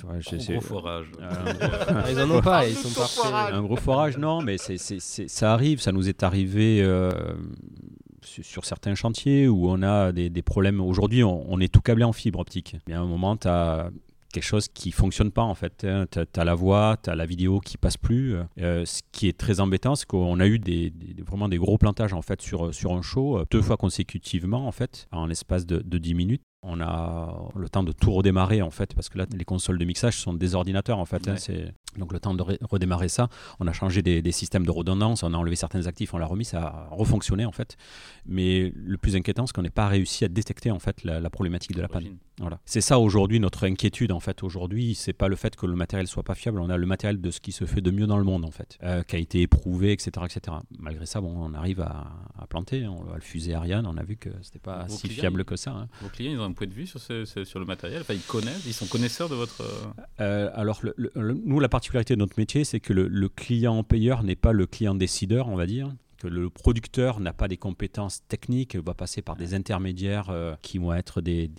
ouais, 0.03 0.19
je 0.21 0.51
Gros, 0.53 0.61
forage. 0.61 1.05
Euh, 1.21 2.03
ils 2.11 2.19
en 2.19 2.29
ont 2.31 2.41
pas, 2.41 2.67
ils 2.67 2.75
sont 2.75 2.89
parfaits. 2.99 3.53
Un 3.53 3.61
gros 3.61 3.75
forage, 3.77 4.17
non, 4.17 4.41
mais 4.41 4.57
c'est- 4.57 4.77
ça 4.99 5.53
arrive, 5.53 5.79
ça 5.81 5.91
nous 5.91 6.09
est 6.09 6.23
arrivé. 6.23 6.81
Euh, 8.23 8.43
sur 8.43 8.65
certains 8.65 8.95
chantiers 8.95 9.47
où 9.47 9.69
on 9.69 9.81
a 9.81 10.11
des, 10.11 10.41
problèmes. 10.41 10.81
Aujourd'hui, 10.81 11.23
on, 11.23 11.59
est 11.59 11.71
tout 11.71 11.81
câblé 11.81 12.03
en 12.03 12.13
fibre 12.13 12.39
optique. 12.39 12.75
Mais 12.87 12.93
à 12.93 13.01
un 13.01 13.05
moment, 13.05 13.37
tu 13.37 13.47
as 13.47 13.91
quelque 14.31 14.43
chose 14.43 14.67
qui 14.67 14.91
fonctionne 14.91 15.31
pas 15.31 15.41
en 15.41 15.55
fait. 15.55 15.83
Hein. 15.85 16.05
Tu 16.11 16.19
as, 16.19 16.43
la 16.43 16.53
voix, 16.53 16.97
tu 17.01 17.09
as 17.09 17.15
la 17.15 17.25
vidéo 17.25 17.59
qui 17.59 17.77
passe 17.77 17.97
plus. 17.97 18.35
Euh, 18.59 18.85
ce 18.85 19.01
qui 19.11 19.27
est 19.27 19.37
très 19.37 19.59
embêtant, 19.59 19.95
c'est 19.95 20.05
qu'on 20.05 20.39
a 20.39 20.47
eu 20.47 20.59
des, 20.59 20.93
vraiment 21.25 21.49
des 21.49 21.57
gros 21.57 21.77
plantages 21.77 22.13
en 22.13 22.21
fait 22.21 22.41
sur, 22.41 22.73
sur 22.73 22.93
un 22.93 23.01
show 23.01 23.43
deux 23.49 23.61
fois 23.61 23.77
consécutivement 23.77 24.67
en 24.67 24.71
fait, 24.71 25.07
en 25.11 25.25
l'espace 25.25 25.65
de, 25.65 25.79
de 25.79 25.97
10 25.97 26.13
minutes. 26.13 26.43
On 26.61 26.81
a 26.81 27.49
le 27.55 27.69
temps 27.69 27.83
de 27.83 27.91
tout 27.93 28.11
redémarrer 28.11 28.61
en 28.61 28.69
fait, 28.69 28.93
parce 28.93 29.07
que 29.09 29.17
là, 29.17 29.25
les 29.31 29.45
consoles 29.45 29.77
de 29.77 29.85
mixage 29.85 30.17
sont 30.17 30.33
des 30.33 30.55
ordinateurs 30.55 30.99
en 30.99 31.05
fait. 31.05 31.27
Hein, 31.27 31.35
c'est 31.37 31.73
donc 31.97 32.13
le 32.13 32.19
temps 32.19 32.33
de 32.33 32.43
redémarrer 32.69 33.09
ça. 33.09 33.29
On 33.59 33.67
a 33.67 33.73
changé 33.73 34.01
des, 34.01 34.31
systèmes 34.31 34.65
de 34.65 34.71
redondance, 34.71 35.23
on 35.23 35.33
a 35.33 35.37
enlevé 35.37 35.55
certains 35.55 35.87
actifs, 35.87 36.13
on 36.13 36.17
l'a 36.17 36.25
remis, 36.25 36.45
ça 36.45 36.61
a 36.61 36.87
refonctionné 36.91 37.45
en 37.45 37.51
fait. 37.51 37.77
Mais 38.25 38.71
le 38.75 38.97
plus 38.97 39.15
inquiétant, 39.15 39.47
c'est 39.47 39.53
qu'on 39.53 39.63
n'est 39.63 39.69
pas 39.69 39.87
réussi 39.87 40.25
à 40.25 40.27
détecter 40.27 40.69
en 40.71 40.79
fait 40.79 41.03
la, 41.03 41.29
problématique 41.29 41.75
de 41.75 41.81
la 41.81 41.87
panne. 41.87 42.17
Voilà. 42.39 42.59
C'est 42.65 42.81
ça 42.81 42.99
aujourd'hui 42.99 43.39
notre 43.39 43.65
inquiétude 43.65 44.11
en 44.11 44.19
fait. 44.19 44.43
Aujourd'hui, 44.43 44.95
c'est 44.95 45.13
pas 45.13 45.27
le 45.27 45.35
fait 45.35 45.55
que 45.55 45.65
le 45.65 45.75
matériel 45.75 46.07
soit 46.07 46.23
pas 46.23 46.35
fiable, 46.35 46.59
on 46.59 46.69
a 46.69 46.77
le 46.77 46.85
matériel 46.85 47.19
de 47.19 47.31
ce 47.31 47.39
qui 47.39 47.51
se 47.51 47.65
fait 47.65 47.81
de 47.81 47.91
mieux 47.91 48.07
dans 48.07 48.17
le 48.17 48.23
monde 48.23 48.45
en 48.45 48.51
fait, 48.51 48.77
euh, 48.83 49.03
qui 49.03 49.15
a 49.15 49.19
été 49.19 49.41
éprouvé, 49.41 49.91
etc., 49.91 50.25
etc. 50.25 50.57
Malgré 50.77 51.05
ça, 51.05 51.21
bon, 51.21 51.35
on 51.37 51.53
arrive 51.53 51.81
à, 51.81 52.11
planter. 52.49 52.87
On 52.87 53.11
a 53.11 53.15
le 53.15 53.21
fusée 53.21 53.53
Ariane, 53.53 53.85
on 53.85 53.97
a 53.97 54.03
vu 54.03 54.15
que 54.15 54.29
c'était 54.41 54.59
pas 54.59 54.87
si 54.87 55.07
fiable 55.09 55.43
que 55.45 55.55
ça. 55.55 55.71
Hein. 55.71 55.87
Vos 56.01 56.09
clients, 56.09 56.31
ils 56.31 56.39
ont 56.39 56.48
point 56.53 56.67
de 56.67 56.73
vue 56.73 56.87
sur, 56.87 56.99
le 57.59 57.65
matériel? 57.65 58.03
Ils 58.09 58.19
connaissent, 58.21 58.65
ils 58.65 58.73
sont 58.73 58.87
connaisseurs 58.87 59.29
de 59.29 59.35
votre. 59.35 59.63
Euh, 60.19 60.49
alors, 60.53 60.81
nous, 61.15 61.59
la 61.59 61.69
particularité 61.69 62.15
de 62.15 62.19
notre 62.19 62.37
métier, 62.37 62.63
c'est 62.63 62.79
que 62.79 62.93
le, 62.93 63.29
client 63.29 63.83
payeur 63.83 64.23
n'est 64.23 64.35
pas 64.35 64.51
le 64.51 64.65
client 64.65 64.95
décideur, 64.95 65.47
on 65.47 65.55
va 65.55 65.65
dire 65.65 65.91
que 66.17 66.27
le 66.27 66.49
producteur 66.49 67.21
n'a 67.21 67.31
pas 67.31 67.47
des 67.47 67.55
compétences 67.55 68.27
techniques, 68.27 68.75
va 68.75 68.93
passer 68.93 69.21
par 69.21 69.37
des 69.37 69.53
intermédiaires 69.53 70.29
euh, 70.31 70.53
qui 70.61 70.77
vont 70.77 70.93
être 70.93 71.21
des, 71.21 71.49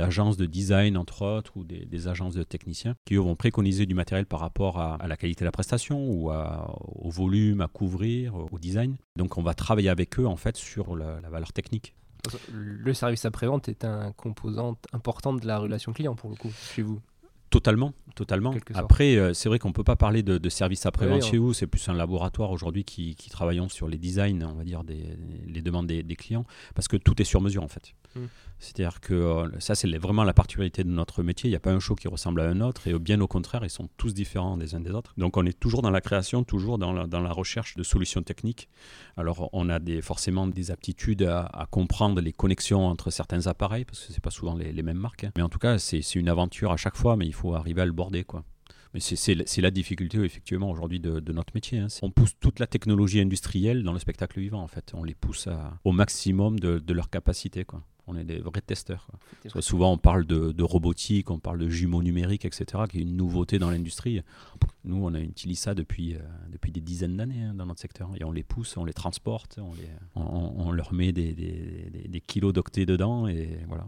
agences 0.00 0.36
de 0.36 0.44
design, 0.44 0.98
entre 0.98 1.22
autres, 1.22 1.56
ou 1.56 1.64
des, 1.64 2.08
agences 2.08 2.34
de 2.34 2.42
techniciens, 2.42 2.94
qui 3.06 3.16
vont 3.16 3.36
préconiser 3.36 3.86
du 3.86 3.94
matériel 3.94 4.26
par 4.26 4.40
rapport 4.40 4.78
à, 4.78 4.98
la 5.08 5.16
qualité 5.16 5.44
de 5.44 5.46
la 5.46 5.52
prestation 5.52 6.04
ou 6.10 6.30
au 6.30 7.10
volume 7.10 7.62
à 7.62 7.68
couvrir, 7.68 8.34
au 8.34 8.58
design. 8.58 8.98
Donc 9.16 9.38
on 9.38 9.42
va 9.42 9.54
travailler 9.54 9.88
avec 9.88 10.20
eux 10.20 10.26
en 10.26 10.36
fait 10.36 10.58
sur 10.58 10.94
la 10.94 11.30
valeur 11.30 11.54
technique. 11.54 11.94
Le 12.52 12.94
service 12.94 13.24
après-vente 13.24 13.68
est 13.68 13.84
un 13.84 14.12
composant 14.12 14.76
important 14.92 15.32
de 15.34 15.46
la 15.46 15.58
relation 15.58 15.92
client 15.92 16.14
pour 16.14 16.30
le 16.30 16.36
coup 16.36 16.52
chez 16.74 16.82
vous. 16.82 17.00
Totalement, 17.52 17.92
totalement. 18.14 18.54
Après, 18.72 19.16
euh, 19.16 19.34
c'est 19.34 19.50
vrai 19.50 19.58
qu'on 19.58 19.68
ne 19.68 19.74
peut 19.74 19.84
pas 19.84 19.96
parler 19.96 20.22
de, 20.22 20.48
service 20.48 20.86
après-vente 20.86 21.22
chez 21.22 21.36
vous. 21.36 21.52
C'est 21.52 21.66
plus 21.66 21.86
un 21.90 21.92
laboratoire 21.92 22.50
aujourd'hui 22.50 22.82
qui, 22.82 23.14
qui, 23.14 23.28
travaillons 23.28 23.68
sur 23.68 23.88
les 23.88 23.98
designs, 23.98 24.42
on 24.42 24.54
va 24.54 24.64
dire, 24.64 24.84
des, 24.84 25.18
les 25.46 25.60
demandes 25.60 25.86
des, 25.86 26.16
clients, 26.16 26.46
parce 26.74 26.88
que 26.88 26.96
tout 26.96 27.20
est 27.20 27.26
sur 27.26 27.42
mesure 27.42 27.62
en 27.62 27.68
fait. 27.68 27.92
Hmm. 28.14 28.26
C'est-à-dire 28.58 29.00
que 29.00 29.12
euh, 29.12 29.48
ça, 29.58 29.74
c'est 29.74 29.88
vraiment 29.98 30.22
la 30.22 30.32
particularité 30.32 30.84
de 30.84 30.88
notre 30.88 31.22
métier. 31.24 31.48
Il 31.48 31.52
n'y 31.52 31.56
a 31.56 31.60
pas 31.60 31.72
un 31.72 31.80
show 31.80 31.96
qui 31.96 32.06
ressemble 32.06 32.40
à 32.40 32.48
un 32.48 32.60
autre, 32.60 32.86
et 32.86 32.96
bien 32.98 33.20
au 33.20 33.26
contraire, 33.26 33.64
ils 33.64 33.70
sont 33.70 33.88
tous 33.96 34.14
différents 34.14 34.56
des 34.56 34.76
uns 34.76 34.80
des 34.80 34.92
autres. 34.92 35.14
Donc, 35.16 35.36
on 35.36 35.44
est 35.44 35.58
toujours 35.58 35.82
dans 35.82 35.90
la 35.90 36.00
création, 36.00 36.44
toujours 36.44 36.78
dans 36.78 36.92
la, 36.92 37.32
recherche 37.32 37.76
de 37.76 37.82
solutions 37.82 38.22
techniques. 38.22 38.68
Alors, 39.16 39.50
on 39.52 39.68
a 39.68 39.80
des, 39.80 40.00
forcément 40.00 40.46
des 40.46 40.70
aptitudes 40.70 41.22
à, 41.22 41.66
comprendre 41.70 42.20
les 42.20 42.32
connexions 42.32 42.86
entre 42.86 43.10
certains 43.10 43.48
appareils, 43.48 43.84
parce 43.84 44.06
que 44.06 44.12
c'est 44.12 44.22
pas 44.22 44.30
souvent 44.30 44.54
les, 44.54 44.72
les 44.72 44.82
mêmes 44.82 44.98
marques. 44.98 45.24
Hein. 45.24 45.32
Mais 45.36 45.42
en 45.42 45.48
tout 45.48 45.58
cas, 45.58 45.78
c'est 45.78 46.14
une 46.14 46.28
aventure 46.28 46.70
à 46.70 46.76
chaque 46.76 46.96
fois, 46.96 47.16
mais 47.16 47.26
il 47.26 47.34
faut 47.34 47.54
arriver 47.54 47.82
à 47.82 47.86
le 47.86 47.92
border, 47.92 48.22
quoi. 48.22 48.44
Mais 48.94 49.00
c'est 49.00 49.60
la 49.62 49.70
difficulté 49.70 50.18
effectivement 50.18 50.70
aujourd'hui 50.70 51.00
de, 51.00 51.32
notre 51.32 51.54
métier. 51.54 51.78
Hein. 51.78 51.86
On 52.02 52.10
pousse 52.10 52.32
toute 52.38 52.58
la 52.58 52.66
technologie 52.66 53.20
industrielle 53.20 53.82
dans 53.82 53.94
le 53.94 53.98
spectacle 53.98 54.38
vivant 54.38 54.60
en 54.60 54.66
fait. 54.66 54.92
On 54.94 55.02
les 55.02 55.14
pousse 55.14 55.48
au 55.84 55.92
maximum 55.92 56.58
de, 56.60 56.78
de 56.78 56.92
leur 56.92 57.08
capacité. 57.08 57.64
Quoi. 57.64 57.82
On 58.08 58.16
est 58.16 58.24
des 58.24 58.38
vrais 58.38 58.60
testeurs. 58.60 59.06
souvent, 59.60 59.92
on 59.92 59.98
parle 59.98 60.24
de, 60.24 60.62
robotique, 60.62 61.30
on 61.30 61.38
parle 61.38 61.58
de 61.58 61.68
jumeaux 61.68 62.02
numériques, 62.02 62.44
etc., 62.44 62.84
qui 62.88 62.98
est 62.98 63.02
une 63.02 63.16
nouveauté 63.16 63.58
dans 63.58 63.70
l'industrie. 63.70 64.20
Nous, 64.84 64.96
on 64.96 65.14
a 65.14 65.20
utilisé 65.20 65.60
ça 65.60 65.74
depuis, 65.74 66.14
euh, 66.14 66.18
depuis 66.50 66.72
des 66.72 66.80
dizaines 66.80 67.16
d'années 67.16 67.44
hein, 67.44 67.54
dans 67.54 67.66
notre 67.66 67.80
secteur. 67.80 68.10
Et 68.18 68.24
on 68.24 68.32
les 68.32 68.42
pousse, 68.42 68.76
on 68.76 68.84
les 68.84 68.92
transporte, 68.92 69.58
on, 69.60 69.72
les, 69.74 69.88
on, 70.16 70.72
leur 70.72 70.92
met 70.92 71.12
des, 71.12 71.32
des, 71.32 72.08
des, 72.08 72.20
kilos 72.20 72.52
d'octets 72.52 72.86
dedans. 72.86 73.28
Et 73.28 73.60
voilà. 73.68 73.86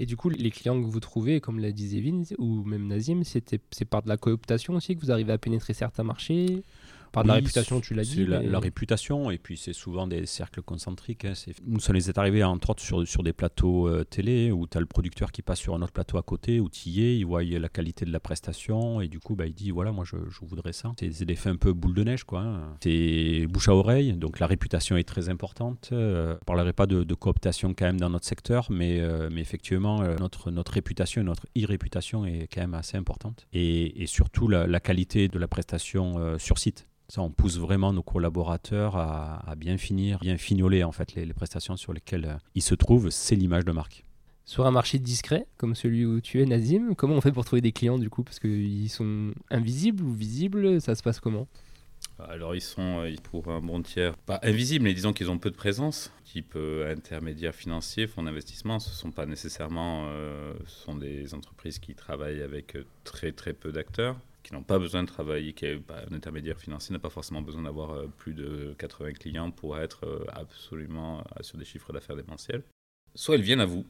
Et 0.00 0.06
du 0.06 0.16
coup, 0.16 0.28
les 0.28 0.50
clients 0.50 0.80
que 0.80 0.86
vous 0.86 1.00
trouvez, 1.00 1.40
comme 1.40 1.60
l'a 1.60 1.70
dit 1.70 1.88
Zévin 1.88 2.22
ou 2.38 2.64
même 2.64 2.86
Nazim, 2.86 3.22
c'est 3.24 3.84
par 3.84 4.02
de 4.02 4.08
la 4.08 4.16
cooptation 4.16 4.74
aussi 4.74 4.96
que 4.96 5.00
vous 5.00 5.12
arrivez 5.12 5.32
à 5.32 5.38
pénétrer 5.38 5.72
certains 5.72 6.02
marchés? 6.02 6.64
Par 7.14 7.24
la 7.24 7.34
réputation, 7.34 7.80
tu 7.80 7.94
l'as 7.94 8.02
dit. 8.02 8.26
La, 8.26 8.58
réputation, 8.58 9.30
et 9.30 9.38
puis 9.38 9.56
c'est 9.56 9.72
souvent 9.72 10.06
des 10.06 10.26
cercles 10.26 10.62
concentriques. 10.62 11.24
Hein, 11.24 11.34
nous, 11.64 11.80
ça 11.80 11.92
nous 11.92 12.08
est 12.08 12.18
arrivé 12.18 12.42
entre 12.42 12.70
autres 12.70 12.82
sur, 12.82 13.06
sur 13.06 13.22
des 13.22 13.32
plateaux 13.32 13.88
euh, 13.88 14.04
télé 14.04 14.50
où 14.50 14.66
tu 14.66 14.76
as 14.76 14.80
le 14.80 14.86
producteur 14.86 15.30
qui 15.30 15.42
passe 15.42 15.60
sur 15.60 15.74
un 15.74 15.82
autre 15.82 15.92
plateau 15.92 16.18
à 16.18 16.22
côté, 16.22 16.60
où 16.60 16.68
tu 16.68 16.88
y 16.88 17.04
es, 17.04 17.18
il 17.18 17.24
voit 17.24 17.44
la 17.44 17.68
qualité 17.68 18.04
de 18.04 18.10
la 18.10 18.20
prestation, 18.20 19.00
et 19.00 19.08
du 19.08 19.20
coup, 19.20 19.36
bah, 19.36 19.46
il 19.46 19.54
dit 19.54 19.70
voilà, 19.70 19.92
moi 19.92 20.04
je, 20.04 20.16
je 20.28 20.44
voudrais 20.44 20.72
ça. 20.72 20.92
C'est 20.98 21.24
des 21.24 21.36
faits 21.36 21.52
un 21.52 21.56
peu 21.56 21.72
boule 21.72 21.94
de 21.94 22.02
neige, 22.02 22.24
quoi. 22.24 22.40
Hein. 22.40 22.76
C'est 22.82 23.46
bouche 23.48 23.68
à 23.68 23.74
oreille, 23.74 24.14
donc 24.14 24.40
la 24.40 24.46
réputation 24.46 24.96
est 24.96 25.04
très 25.04 25.28
importante. 25.28 25.90
Euh, 25.92 26.30
je 26.30 26.34
ne 26.34 26.44
parlerai 26.44 26.72
pas 26.72 26.86
de, 26.86 27.14
cooptation 27.14 27.74
quand 27.74 27.86
même 27.86 28.00
dans 28.00 28.10
notre 28.10 28.26
secteur, 28.26 28.66
mais, 28.70 29.00
euh, 29.00 29.28
mais 29.30 29.40
effectivement, 29.40 30.02
notre, 30.18 30.50
notre 30.50 30.72
réputation 30.72 31.22
et 31.22 31.24
notre 31.24 31.46
irréputation 31.54 32.26
est 32.26 32.48
quand 32.52 32.60
même 32.60 32.74
assez 32.74 32.96
importante. 32.96 33.46
Et, 33.52 34.02
et 34.02 34.06
surtout 34.06 34.48
la, 34.48 34.66
la, 34.66 34.80
qualité 34.80 35.28
de 35.28 35.38
la 35.38 35.46
prestation 35.46 36.38
sur 36.38 36.58
site. 36.58 36.86
Ça, 37.08 37.20
on 37.20 37.30
pousse 37.30 37.58
vraiment 37.58 37.92
nos 37.92 38.02
collaborateurs 38.02 38.96
à, 38.96 39.54
bien 39.56 39.76
finir, 39.76 40.18
bien 40.20 40.38
fignoler 40.38 40.84
en 40.84 40.92
fait 40.92 41.14
les, 41.14 41.32
prestations 41.34 41.76
sur 41.76 41.92
lesquelles 41.92 42.24
euh, 42.24 42.36
ils 42.54 42.62
se 42.62 42.74
trouvent. 42.74 43.10
C'est 43.10 43.36
l'image 43.36 43.64
de 43.64 43.72
marque. 43.72 44.04
Sur 44.46 44.66
un 44.66 44.70
marché 44.70 44.98
discret 44.98 45.46
comme 45.56 45.74
celui 45.74 46.04
où 46.04 46.20
tu 46.20 46.40
es, 46.42 46.46
Nazim, 46.46 46.94
comment 46.94 47.14
on 47.14 47.20
fait 47.20 47.32
pour 47.32 47.44
trouver 47.44 47.62
des 47.62 47.72
clients 47.72 47.98
du 47.98 48.10
coup? 48.10 48.22
Parce 48.22 48.38
qu'ils 48.38 48.88
sont 48.88 49.32
invisibles 49.50 50.02
ou 50.02 50.12
visibles? 50.12 50.80
Ça 50.80 50.94
se 50.94 51.02
passe 51.02 51.20
comment? 51.20 51.46
Alors 52.18 52.54
ils 52.54 52.62
sont 52.62 53.00
euh, 53.00 53.14
pour 53.22 53.48
un 53.48 53.60
bon 53.60 53.82
tiers 53.82 54.16
pas 54.16 54.38
invisibles, 54.42 54.84
mais 54.84 54.94
disons 54.94 55.12
qu'ils 55.12 55.30
ont 55.30 55.38
peu 55.38 55.50
de 55.50 55.56
présence, 55.56 56.12
type 56.24 56.52
euh, 56.56 56.92
intermédiaire 56.92 57.54
financier, 57.54 58.06
fonds 58.06 58.22
d'investissement. 58.22 58.78
Ce 58.78 58.90
sont 58.90 59.10
pas 59.10 59.26
nécessairement, 59.26 60.08
ce 60.66 60.84
sont 60.84 60.94
des 60.94 61.34
entreprises 61.34 61.78
qui 61.78 61.94
travaillent 61.94 62.42
avec 62.42 62.76
très 63.04 63.32
très 63.32 63.52
peu 63.52 63.72
d'acteurs 63.72 64.16
qui 64.44 64.52
n'ont 64.52 64.62
pas 64.62 64.78
besoin 64.78 65.02
de 65.02 65.08
travailler, 65.08 65.54
qui 65.54 65.66
bah, 65.76 66.02
un 66.08 66.14
intermédiaire 66.14 66.60
financier 66.60 66.92
n'a 66.92 67.00
pas 67.00 67.10
forcément 67.10 67.42
besoin 67.42 67.62
d'avoir 67.62 67.92
euh, 67.92 68.06
plus 68.18 68.34
de 68.34 68.76
80 68.78 69.14
clients 69.14 69.50
pour 69.50 69.78
être 69.78 70.06
euh, 70.06 70.24
absolument 70.32 71.20
euh, 71.20 71.42
sur 71.42 71.58
des 71.58 71.64
chiffres 71.64 71.92
d'affaires 71.92 72.14
démentiels. 72.14 72.62
Soit 73.14 73.36
ils 73.36 73.42
viennent 73.42 73.60
à 73.60 73.66
vous, 73.66 73.84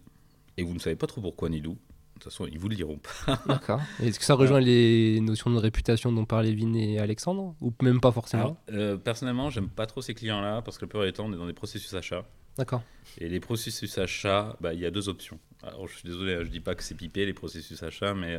et 0.56 0.62
vous 0.62 0.72
ne 0.72 0.78
savez 0.78 0.96
pas 0.96 1.08
trop 1.08 1.20
pourquoi 1.20 1.48
ni 1.48 1.60
d'où. 1.60 1.72
De 1.72 2.20
toute 2.20 2.24
façon, 2.30 2.46
ils 2.46 2.58
vous 2.58 2.68
le 2.68 2.76
diront 2.76 2.98
pas. 2.98 3.42
D'accord. 3.46 3.80
Est-ce 4.00 4.20
que 4.20 4.24
ça 4.24 4.34
rejoint 4.34 4.60
les 4.60 5.18
notions 5.20 5.50
de 5.50 5.58
réputation 5.58 6.12
dont 6.12 6.24
parlaient 6.24 6.54
Vin 6.54 6.72
et 6.74 7.00
Alexandre 7.00 7.56
Ou 7.60 7.72
même 7.82 8.00
pas 8.00 8.12
forcément? 8.12 8.56
Euh, 8.70 8.96
Personnellement, 8.96 9.50
j'aime 9.50 9.68
pas 9.68 9.86
trop 9.86 10.00
ces 10.00 10.14
clients-là 10.14 10.62
parce 10.62 10.78
que 10.78 10.86
le 10.86 11.06
du 11.06 11.12
temps, 11.12 11.26
on 11.26 11.32
est 11.32 11.36
dans 11.36 11.48
des 11.48 11.52
processus 11.52 11.92
achats. 11.94 12.24
D'accord. 12.56 12.84
Et 13.18 13.28
les 13.28 13.40
processus 13.40 13.98
achats, 13.98 14.56
bah, 14.60 14.74
il 14.74 14.80
y 14.80 14.86
a 14.86 14.92
deux 14.92 15.08
options. 15.08 15.40
Alors, 15.64 15.88
je 15.88 15.94
suis 15.96 16.08
désolé, 16.08 16.34
hein, 16.34 16.44
je 16.44 16.50
dis 16.50 16.60
pas 16.60 16.76
que 16.76 16.84
c'est 16.84 16.94
pipé 16.94 17.26
les 17.26 17.34
processus 17.34 17.82
achats, 17.82 18.14
mais 18.14 18.36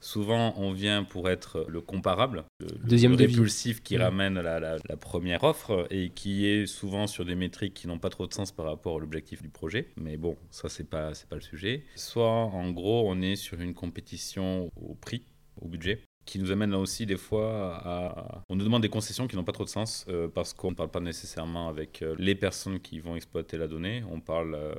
Souvent, 0.00 0.54
on 0.56 0.72
vient 0.72 1.04
pour 1.04 1.28
être 1.28 1.64
le 1.68 1.80
comparable, 1.80 2.44
le, 2.60 2.68
Deuxième 2.84 3.12
le 3.12 3.18
répulsif 3.18 3.82
qui 3.82 3.96
ramène 3.96 4.40
la, 4.40 4.78
première 5.00 5.44
offre 5.44 5.86
et 5.90 6.10
qui 6.10 6.46
est 6.46 6.66
souvent 6.66 7.06
sur 7.06 7.24
des 7.24 7.34
métriques 7.34 7.74
qui 7.74 7.88
n'ont 7.88 7.98
pas 7.98 8.10
trop 8.10 8.26
de 8.26 8.34
sens 8.34 8.52
par 8.52 8.66
rapport 8.66 8.96
à 8.96 9.00
l'objectif 9.00 9.42
du 9.42 9.48
projet. 9.48 9.88
Mais 9.96 10.16
bon, 10.16 10.36
ça, 10.50 10.68
c'est 10.68 10.88
pas, 10.88 11.12
pas 11.28 11.36
le 11.36 11.42
sujet. 11.42 11.84
Soit, 11.96 12.28
en 12.28 12.70
gros, 12.70 13.10
on 13.10 13.20
est 13.20 13.36
sur 13.36 13.60
une 13.60 13.74
compétition 13.74 14.70
au 14.76 14.94
prix, 14.94 15.24
au 15.60 15.68
budget 15.68 16.02
qui 16.28 16.38
nous 16.38 16.52
amène 16.52 16.70
là 16.70 16.78
aussi 16.78 17.06
des 17.06 17.16
fois 17.16 17.80
à... 17.84 18.44
On 18.50 18.56
nous 18.56 18.64
demande 18.64 18.82
des 18.82 18.90
concessions 18.90 19.26
qui 19.26 19.34
n'ont 19.34 19.44
pas 19.44 19.52
trop 19.52 19.64
de 19.64 19.70
sens 19.70 20.04
euh, 20.10 20.28
parce 20.28 20.52
qu'on 20.52 20.70
ne 20.70 20.76
parle 20.76 20.90
pas 20.90 21.00
nécessairement 21.00 21.68
avec 21.68 22.02
euh, 22.02 22.14
les 22.18 22.34
personnes 22.34 22.80
qui 22.80 23.00
vont 23.00 23.16
exploiter 23.16 23.56
la 23.56 23.66
donnée, 23.66 24.04
on 24.10 24.20
parle 24.20 24.54
euh, 24.54 24.74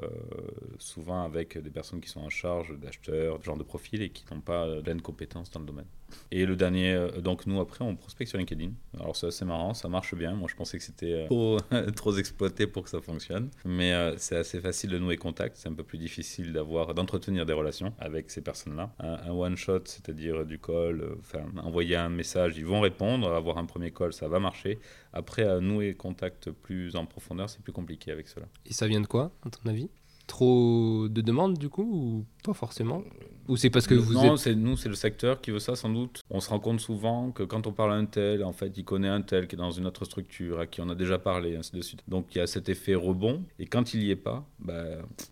souvent 0.78 1.24
avec 1.24 1.58
des 1.58 1.72
personnes 1.72 2.02
qui 2.02 2.10
sont 2.10 2.22
en 2.22 2.30
charge 2.30 2.78
d'acheteurs, 2.78 3.40
de 3.40 3.44
genre 3.44 3.58
de 3.58 3.64
profil 3.64 4.04
et 4.04 4.10
qui 4.12 4.24
n'ont 4.32 4.42
pas 4.42 4.68
pleine 4.82 5.02
compétence 5.02 5.50
dans 5.50 5.60
le 5.60 5.66
domaine. 5.66 5.88
Et 6.32 6.46
le 6.46 6.56
dernier, 6.56 6.94
euh, 6.94 7.22
donc 7.22 7.46
nous 7.46 7.60
après 7.60 7.84
on 7.84 7.96
prospecte 7.96 8.30
sur 8.30 8.38
LinkedIn. 8.38 8.72
Alors 9.00 9.16
c'est 9.16 9.28
assez 9.28 9.46
marrant, 9.46 9.74
ça 9.74 9.88
marche 9.90 10.16
bien. 10.16 10.34
Moi 10.34 10.48
je 10.50 10.56
pensais 10.56 10.78
que 10.78 10.84
c'était 10.84 11.28
euh, 11.32 11.92
trop, 11.96 12.18
exploité 12.18 12.68
pour 12.68 12.84
que 12.84 12.90
ça 12.90 13.02
fonctionne. 13.02 13.50
Mais 13.66 13.94
euh, 13.94 14.16
c'est 14.18 14.36
assez 14.36 14.60
facile 14.60 14.92
de 14.92 15.00
nouer 15.00 15.18
contact. 15.18 15.58
C'est 15.58 15.70
un 15.70 15.74
peu 15.74 15.84
plus 15.84 15.98
difficile 15.98 16.54
d'avoir, 16.54 16.94
d'entretenir 16.94 17.46
des 17.46 17.54
relations 17.54 17.94
avec 18.00 18.30
ces 18.30 18.42
personnes-là. 18.42 18.92
Un, 19.00 19.32
one 19.32 19.56
shot, 19.56 19.82
c'est-à-dire 19.86 20.46
du 20.46 20.60
call, 20.60 21.04
enfin 21.20 21.46
envoyer 21.64 21.96
un 21.96 22.10
message, 22.10 22.58
ils 22.58 22.66
vont 22.66 22.82
répondre. 22.82 23.32
Avoir 23.34 23.58
un 23.58 23.66
premier 23.66 23.92
call, 23.92 24.14
ça 24.14 24.28
va 24.28 24.40
marcher. 24.40 24.80
Après 25.14 25.44
à 25.44 25.60
nouer 25.60 25.94
contact 25.96 26.52
plus 26.52 26.96
en 26.96 27.06
profondeur, 27.06 27.50
c'est 27.50 27.62
plus 27.62 27.74
compliqué 27.74 28.12
avec 28.12 28.28
cela. 28.28 28.46
Et 28.66 28.74
ça 28.74 28.88
vient 28.88 29.02
de 29.02 29.08
quoi, 29.08 29.32
à 29.44 29.50
ton 29.50 29.70
avis? 29.70 29.90
Trop 30.30 31.08
de 31.10 31.22
demandes 31.22 31.58
du 31.58 31.70
coup 31.70 31.82
ou 31.82 32.26
pas 32.44 32.54
forcément 32.54 33.04
Ou 33.48 33.58
c'est 33.58 33.72
parce 33.72 33.88
que 33.88 33.96
vous 33.96 34.14
non, 34.14 34.36
êtes... 34.36 34.38
c'est 34.38 34.54
nous, 34.54 34.78
c'est 34.78 34.88
le 34.88 34.94
secteur 34.94 35.42
qui 35.42 35.50
veut 35.50 35.58
ça 35.58 35.76
sans 35.76 35.90
doute. 35.90 36.22
On 36.30 36.40
se 36.40 36.50
rend 36.52 36.60
compte 36.60 36.80
souvent 36.80 37.32
que 37.32 37.42
quand 37.42 37.66
on 37.66 37.72
parle 37.72 37.94
à 37.94 37.96
un 37.96 38.06
tel, 38.06 38.44
en 38.44 38.54
fait, 38.54 38.72
il 38.78 38.86
connaît 38.86 39.10
un 39.10 39.24
tel 39.24 39.48
qui 39.48 39.56
est 39.56 39.58
dans 39.58 39.72
une 39.72 39.88
autre 39.88 40.06
structure, 40.06 40.60
à 40.60 40.68
qui 40.68 40.82
on 40.82 40.90
a 40.90 40.94
déjà 40.94 41.18
parlé, 41.18 41.56
ainsi 41.56 41.76
de 41.76 41.82
suite. 41.82 42.04
Donc 42.08 42.28
il 42.36 42.38
y 42.38 42.42
a 42.42 42.46
cet 42.46 42.70
effet 42.70 42.94
rebond. 42.94 43.44
Et 43.58 43.66
quand 43.66 43.96
il 43.96 44.04
y 44.04 44.12
est 44.12 44.16
pas, 44.16 44.46
bah, 44.60 44.86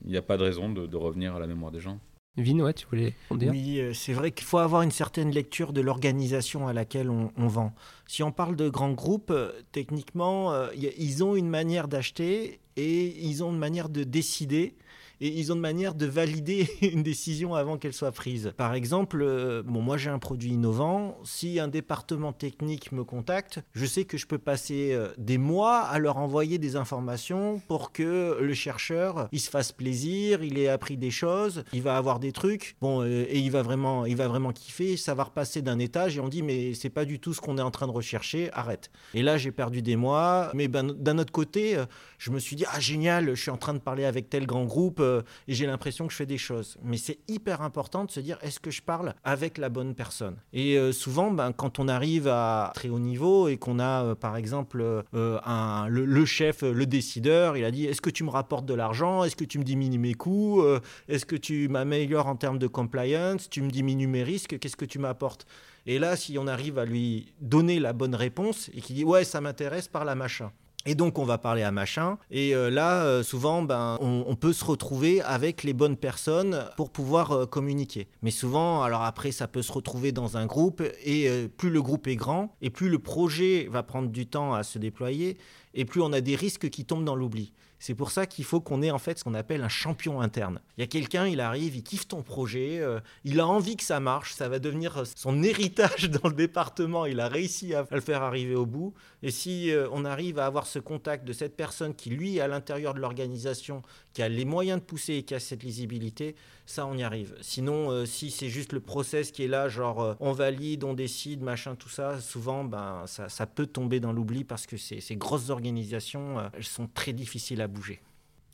il 0.03 0.09
n'y 0.09 0.17
a 0.17 0.23
pas 0.23 0.35
de 0.35 0.43
raison 0.43 0.67
de, 0.67 0.87
de 0.87 0.97
revenir 0.97 1.35
à 1.35 1.39
la 1.39 1.45
mémoire 1.45 1.71
des 1.71 1.79
gens. 1.79 1.99
Vin, 2.37 2.59
ouais, 2.59 2.73
tu 2.73 2.85
voulais 2.87 3.13
en 3.31 3.35
dire 3.35 3.51
Oui, 3.51 3.79
euh, 3.79 3.93
c'est 3.93 4.13
vrai 4.13 4.31
qu'il 4.31 4.45
faut 4.45 4.59
avoir 4.59 4.83
une 4.83 4.91
certaine 4.91 5.31
lecture 5.31 5.73
de 5.73 5.81
l'organisation 5.81 6.67
à 6.67 6.73
laquelle 6.73 7.09
on, 7.09 7.31
on 7.35 7.47
vend. 7.47 7.73
Si 8.07 8.21
on 8.21 8.31
parle 8.31 8.55
de 8.55 8.69
grands 8.69 8.91
groupes, 8.91 9.31
euh, 9.31 9.51
techniquement, 9.71 10.53
euh, 10.53 10.67
ils 10.75 11.23
ont 11.23 11.35
une 11.35 11.49
manière 11.49 11.87
d'acheter 11.87 12.59
et 12.75 13.25
ils 13.25 13.43
ont 13.43 13.51
une 13.51 13.57
manière 13.57 13.89
de 13.89 14.03
décider 14.03 14.75
et 15.21 15.27
ils 15.27 15.51
ont 15.51 15.55
une 15.55 15.61
manière 15.61 15.95
de 15.95 16.05
valider 16.05 16.69
une 16.81 17.03
décision 17.03 17.55
avant 17.55 17.77
qu'elle 17.77 17.93
soit 17.93 18.11
prise. 18.11 18.53
Par 18.57 18.73
exemple, 18.73 19.21
euh, 19.21 19.63
bon, 19.63 19.81
moi 19.81 19.97
j'ai 19.97 20.09
un 20.09 20.19
produit 20.19 20.51
innovant. 20.51 21.17
Si 21.23 21.59
un 21.59 21.67
département 21.67 22.33
technique 22.33 22.91
me 22.91 23.03
contacte, 23.03 23.59
je 23.73 23.85
sais 23.85 24.05
que 24.05 24.17
je 24.17 24.27
peux 24.27 24.37
passer 24.37 24.91
euh, 24.93 25.09
des 25.17 25.37
mois 25.37 25.79
à 25.79 25.99
leur 25.99 26.17
envoyer 26.17 26.57
des 26.57 26.75
informations 26.75 27.61
pour 27.67 27.91
que 27.91 28.37
le 28.39 28.53
chercheur 28.53 29.27
il 29.31 29.39
se 29.39 29.49
fasse 29.49 29.71
plaisir, 29.71 30.43
il 30.43 30.57
ait 30.57 30.67
appris 30.67 30.97
des 30.97 31.11
choses, 31.11 31.63
il 31.73 31.81
va 31.81 31.97
avoir 31.97 32.19
des 32.19 32.31
trucs, 32.31 32.75
bon, 32.81 33.01
euh, 33.01 33.25
et 33.29 33.39
il 33.39 33.51
va 33.51 33.61
vraiment, 33.61 34.05
il 34.05 34.15
va 34.15 34.27
vraiment 34.27 34.51
kiffer. 34.51 34.97
Ça 34.97 35.13
va 35.13 35.23
repasser 35.23 35.61
d'un 35.61 35.79
étage 35.79 36.17
et 36.17 36.19
on 36.19 36.29
dit 36.29 36.43
mais 36.43 36.73
c'est 36.73 36.89
pas 36.89 37.05
du 37.05 37.19
tout 37.19 37.33
ce 37.33 37.41
qu'on 37.41 37.57
est 37.57 37.61
en 37.61 37.71
train 37.71 37.87
de 37.87 37.91
rechercher, 37.91 38.51
arrête. 38.53 38.91
Et 39.13 39.23
là 39.23 39.37
j'ai 39.37 39.51
perdu 39.51 39.81
des 39.81 39.95
mois, 39.95 40.51
mais 40.53 40.67
ben, 40.67 40.93
d'un 40.93 41.17
autre 41.17 41.31
côté, 41.31 41.77
je 42.17 42.31
me 42.31 42.39
suis 42.39 42.55
dit 42.55 42.65
ah 42.71 42.79
génial, 42.79 43.35
je 43.35 43.41
suis 43.41 43.51
en 43.51 43.57
train 43.57 43.73
de 43.73 43.79
parler 43.79 44.05
avec 44.05 44.29
tel 44.29 44.45
grand 44.45 44.65
groupe 44.65 45.01
euh, 45.07 45.21
et 45.47 45.53
j'ai 45.53 45.65
l'impression 45.65 46.05
que 46.05 46.11
je 46.11 46.17
fais 46.17 46.25
des 46.25 46.37
choses. 46.37 46.77
Mais 46.83 46.97
c'est 46.97 47.19
hyper 47.27 47.61
important 47.61 48.05
de 48.05 48.11
se 48.11 48.19
dire 48.19 48.37
est-ce 48.41 48.59
que 48.59 48.71
je 48.71 48.81
parle 48.81 49.13
avec 49.23 49.57
la 49.57 49.69
bonne 49.69 49.95
personne? 49.95 50.37
Et 50.53 50.77
euh, 50.77 50.91
souvent, 50.91 51.31
ben, 51.31 51.51
quand 51.51 51.79
on 51.79 51.87
arrive 51.87 52.27
à 52.27 52.71
très 52.75 52.89
haut 52.89 52.99
niveau 52.99 53.47
et 53.47 53.57
qu'on 53.57 53.79
a 53.79 54.03
euh, 54.03 54.15
par 54.15 54.35
exemple 54.37 55.03
un, 55.13 55.87
le, 55.87 56.05
le 56.05 56.25
chef, 56.25 56.61
le 56.61 56.85
décideur, 56.85 57.57
il 57.57 57.65
a 57.65 57.71
dit 57.71 57.85
est-ce 57.85 58.01
que 58.01 58.09
tu 58.09 58.23
me 58.23 58.29
rapportes 58.29 58.65
de 58.65 58.73
l'argent? 58.73 59.23
Est-ce 59.23 59.35
que 59.35 59.45
tu 59.45 59.59
me 59.59 59.63
diminues 59.63 59.99
mes 59.99 60.13
coûts? 60.13 60.63
Est-ce 61.07 61.25
que 61.25 61.35
tu 61.35 61.67
m'améliores 61.69 62.27
en 62.27 62.35
termes 62.35 62.59
de 62.59 62.67
compliance? 62.67 63.49
Tu 63.49 63.61
me 63.61 63.69
diminues 63.69 64.07
mes 64.07 64.23
risques? 64.23 64.59
Qu'est-ce 64.59 64.77
que 64.77 64.85
tu 64.85 64.99
m'apportes? 64.99 65.45
Et 65.85 65.99
là, 65.99 66.15
si 66.17 66.37
on 66.37 66.47
arrive 66.47 66.77
à 66.79 66.85
lui 66.85 67.33
donner 67.39 67.79
la 67.79 67.93
bonne 67.93 68.15
réponse 68.15 68.69
et 68.73 68.81
qu'il 68.81 68.95
dit 68.95 69.05
ouais, 69.05 69.23
ça 69.23 69.39
m'intéresse 69.41 69.87
par 69.87 70.03
la 70.05 70.15
machin. 70.15 70.51
Et 70.89 70.95
donc 70.95 71.19
on 71.19 71.25
va 71.25 71.37
parler 71.37 71.63
à 71.63 71.71
machin. 71.71 72.17
Et 72.31 72.55
euh, 72.55 72.69
là, 72.69 73.03
euh, 73.03 73.21
souvent, 73.21 73.61
ben, 73.61 73.97
on, 73.99 74.35
peut 74.37 74.53
se 74.53 74.63
retrouver 74.63 75.21
avec 75.21 75.63
les 75.63 75.73
bonnes 75.73 75.97
personnes 75.97 76.63
pour 76.77 76.91
pouvoir 76.91 77.31
euh, 77.33 77.45
communiquer. 77.45 78.07
Mais 78.21 78.31
souvent, 78.31 78.83
alors 78.83 79.03
après, 79.03 79.33
ça 79.33 79.49
peut 79.49 79.61
se 79.61 79.73
retrouver 79.73 80.13
dans 80.13 80.37
un 80.37 80.45
groupe. 80.45 80.81
Et 81.03 81.29
plus 81.57 81.69
le 81.71 81.81
groupe 81.81 82.07
est 82.07 82.15
grand, 82.15 82.55
et 82.61 82.69
plus 82.69 82.87
le 82.87 82.99
projet 82.99 83.67
va 83.69 83.83
prendre 83.83 84.07
du 84.07 84.27
temps 84.27 84.53
à 84.53 84.63
se 84.63 84.79
déployer, 84.79 85.37
et 85.73 85.83
plus 85.83 86.01
on 86.01 86.13
a 86.13 86.21
des 86.21 86.35
risques 86.35 86.69
qui 86.69 86.85
tombent 86.85 87.03
dans 87.03 87.15
l'oubli. 87.15 87.51
C'est 87.79 87.93
pour 87.93 88.09
ça 88.09 88.25
qu'il 88.25 88.43
faut 88.43 88.59
qu'on 88.59 88.81
ait 88.81 88.89
en 88.89 88.97
fait 88.97 89.19
ce 89.19 89.23
qu'on 89.23 89.35
appelle 89.35 89.61
un 89.61 89.69
champion 89.69 90.19
interne. 90.19 90.59
Il 90.77 90.81
y 90.81 90.83
a 90.83 90.87
quelqu'un, 90.87 91.27
il 91.27 91.39
arrive, 91.39 91.75
il 91.75 91.83
kiffe 91.83 92.07
ton 92.07 92.23
projet, 92.23 92.81
il 93.23 93.39
a 93.39 93.45
envie 93.45 93.75
que 93.75 93.83
ça 93.83 93.99
marche, 93.99 94.33
ça 94.33 94.49
va 94.49 94.57
devenir 94.57 95.03
son 95.15 95.43
héritage 95.43 96.09
dans 96.09 96.29
le 96.29 96.35
département, 96.35 97.05
il 97.05 97.19
a 97.19 97.27
réussi 97.27 97.75
à, 97.75 97.85
le 97.91 98.01
faire 98.01 98.23
arriver 98.23 98.55
au 98.55 98.65
bout. 98.65 98.93
Et 99.21 99.29
si 99.29 99.71
on 99.91 100.05
arrive 100.05 100.39
à 100.39 100.47
avoir 100.47 100.65
ce 100.65 100.76
contact 100.81 101.25
de 101.25 101.33
cette 101.33 101.55
personne 101.55 101.95
qui, 101.95 102.09
lui, 102.09 102.37
est 102.37 102.41
à 102.41 102.47
l'intérieur 102.47 102.93
de 102.93 102.99
l'organisation, 102.99 103.81
qui 104.13 104.21
a 104.21 104.29
les 104.29 104.45
moyens 104.45 104.79
de 104.79 104.85
pousser 104.85 105.13
et 105.15 105.23
qui 105.23 105.35
a 105.35 105.39
cette 105.39 105.63
lisibilité, 105.63 106.35
ça, 106.65 106.85
on 106.85 106.97
y 106.97 107.03
arrive. 107.03 107.35
Sinon, 107.41 107.91
euh, 107.91 108.05
si 108.05 108.31
c'est 108.31 108.49
juste 108.49 108.73
le 108.73 108.79
process 108.79 109.31
qui 109.31 109.43
est 109.43 109.47
là, 109.47 109.69
genre 109.69 110.01
euh, 110.01 110.13
on 110.19 110.31
valide, 110.31 110.83
on 110.83 110.93
décide, 110.93 111.41
machin, 111.41 111.75
tout 111.75 111.89
ça, 111.89 112.19
souvent, 112.19 112.63
ben, 112.63 113.03
ça, 113.07 113.29
ça 113.29 113.45
peut 113.45 113.67
tomber 113.67 113.99
dans 113.99 114.11
l'oubli 114.11 114.43
parce 114.43 114.65
que 114.67 114.77
ces, 114.77 114.99
ces 114.99 115.15
grosses 115.15 115.49
organisations, 115.49 116.39
euh, 116.39 116.49
elles 116.53 116.63
sont 116.63 116.87
très 116.87 117.13
difficiles 117.13 117.61
à 117.61 117.67
bouger. 117.67 118.01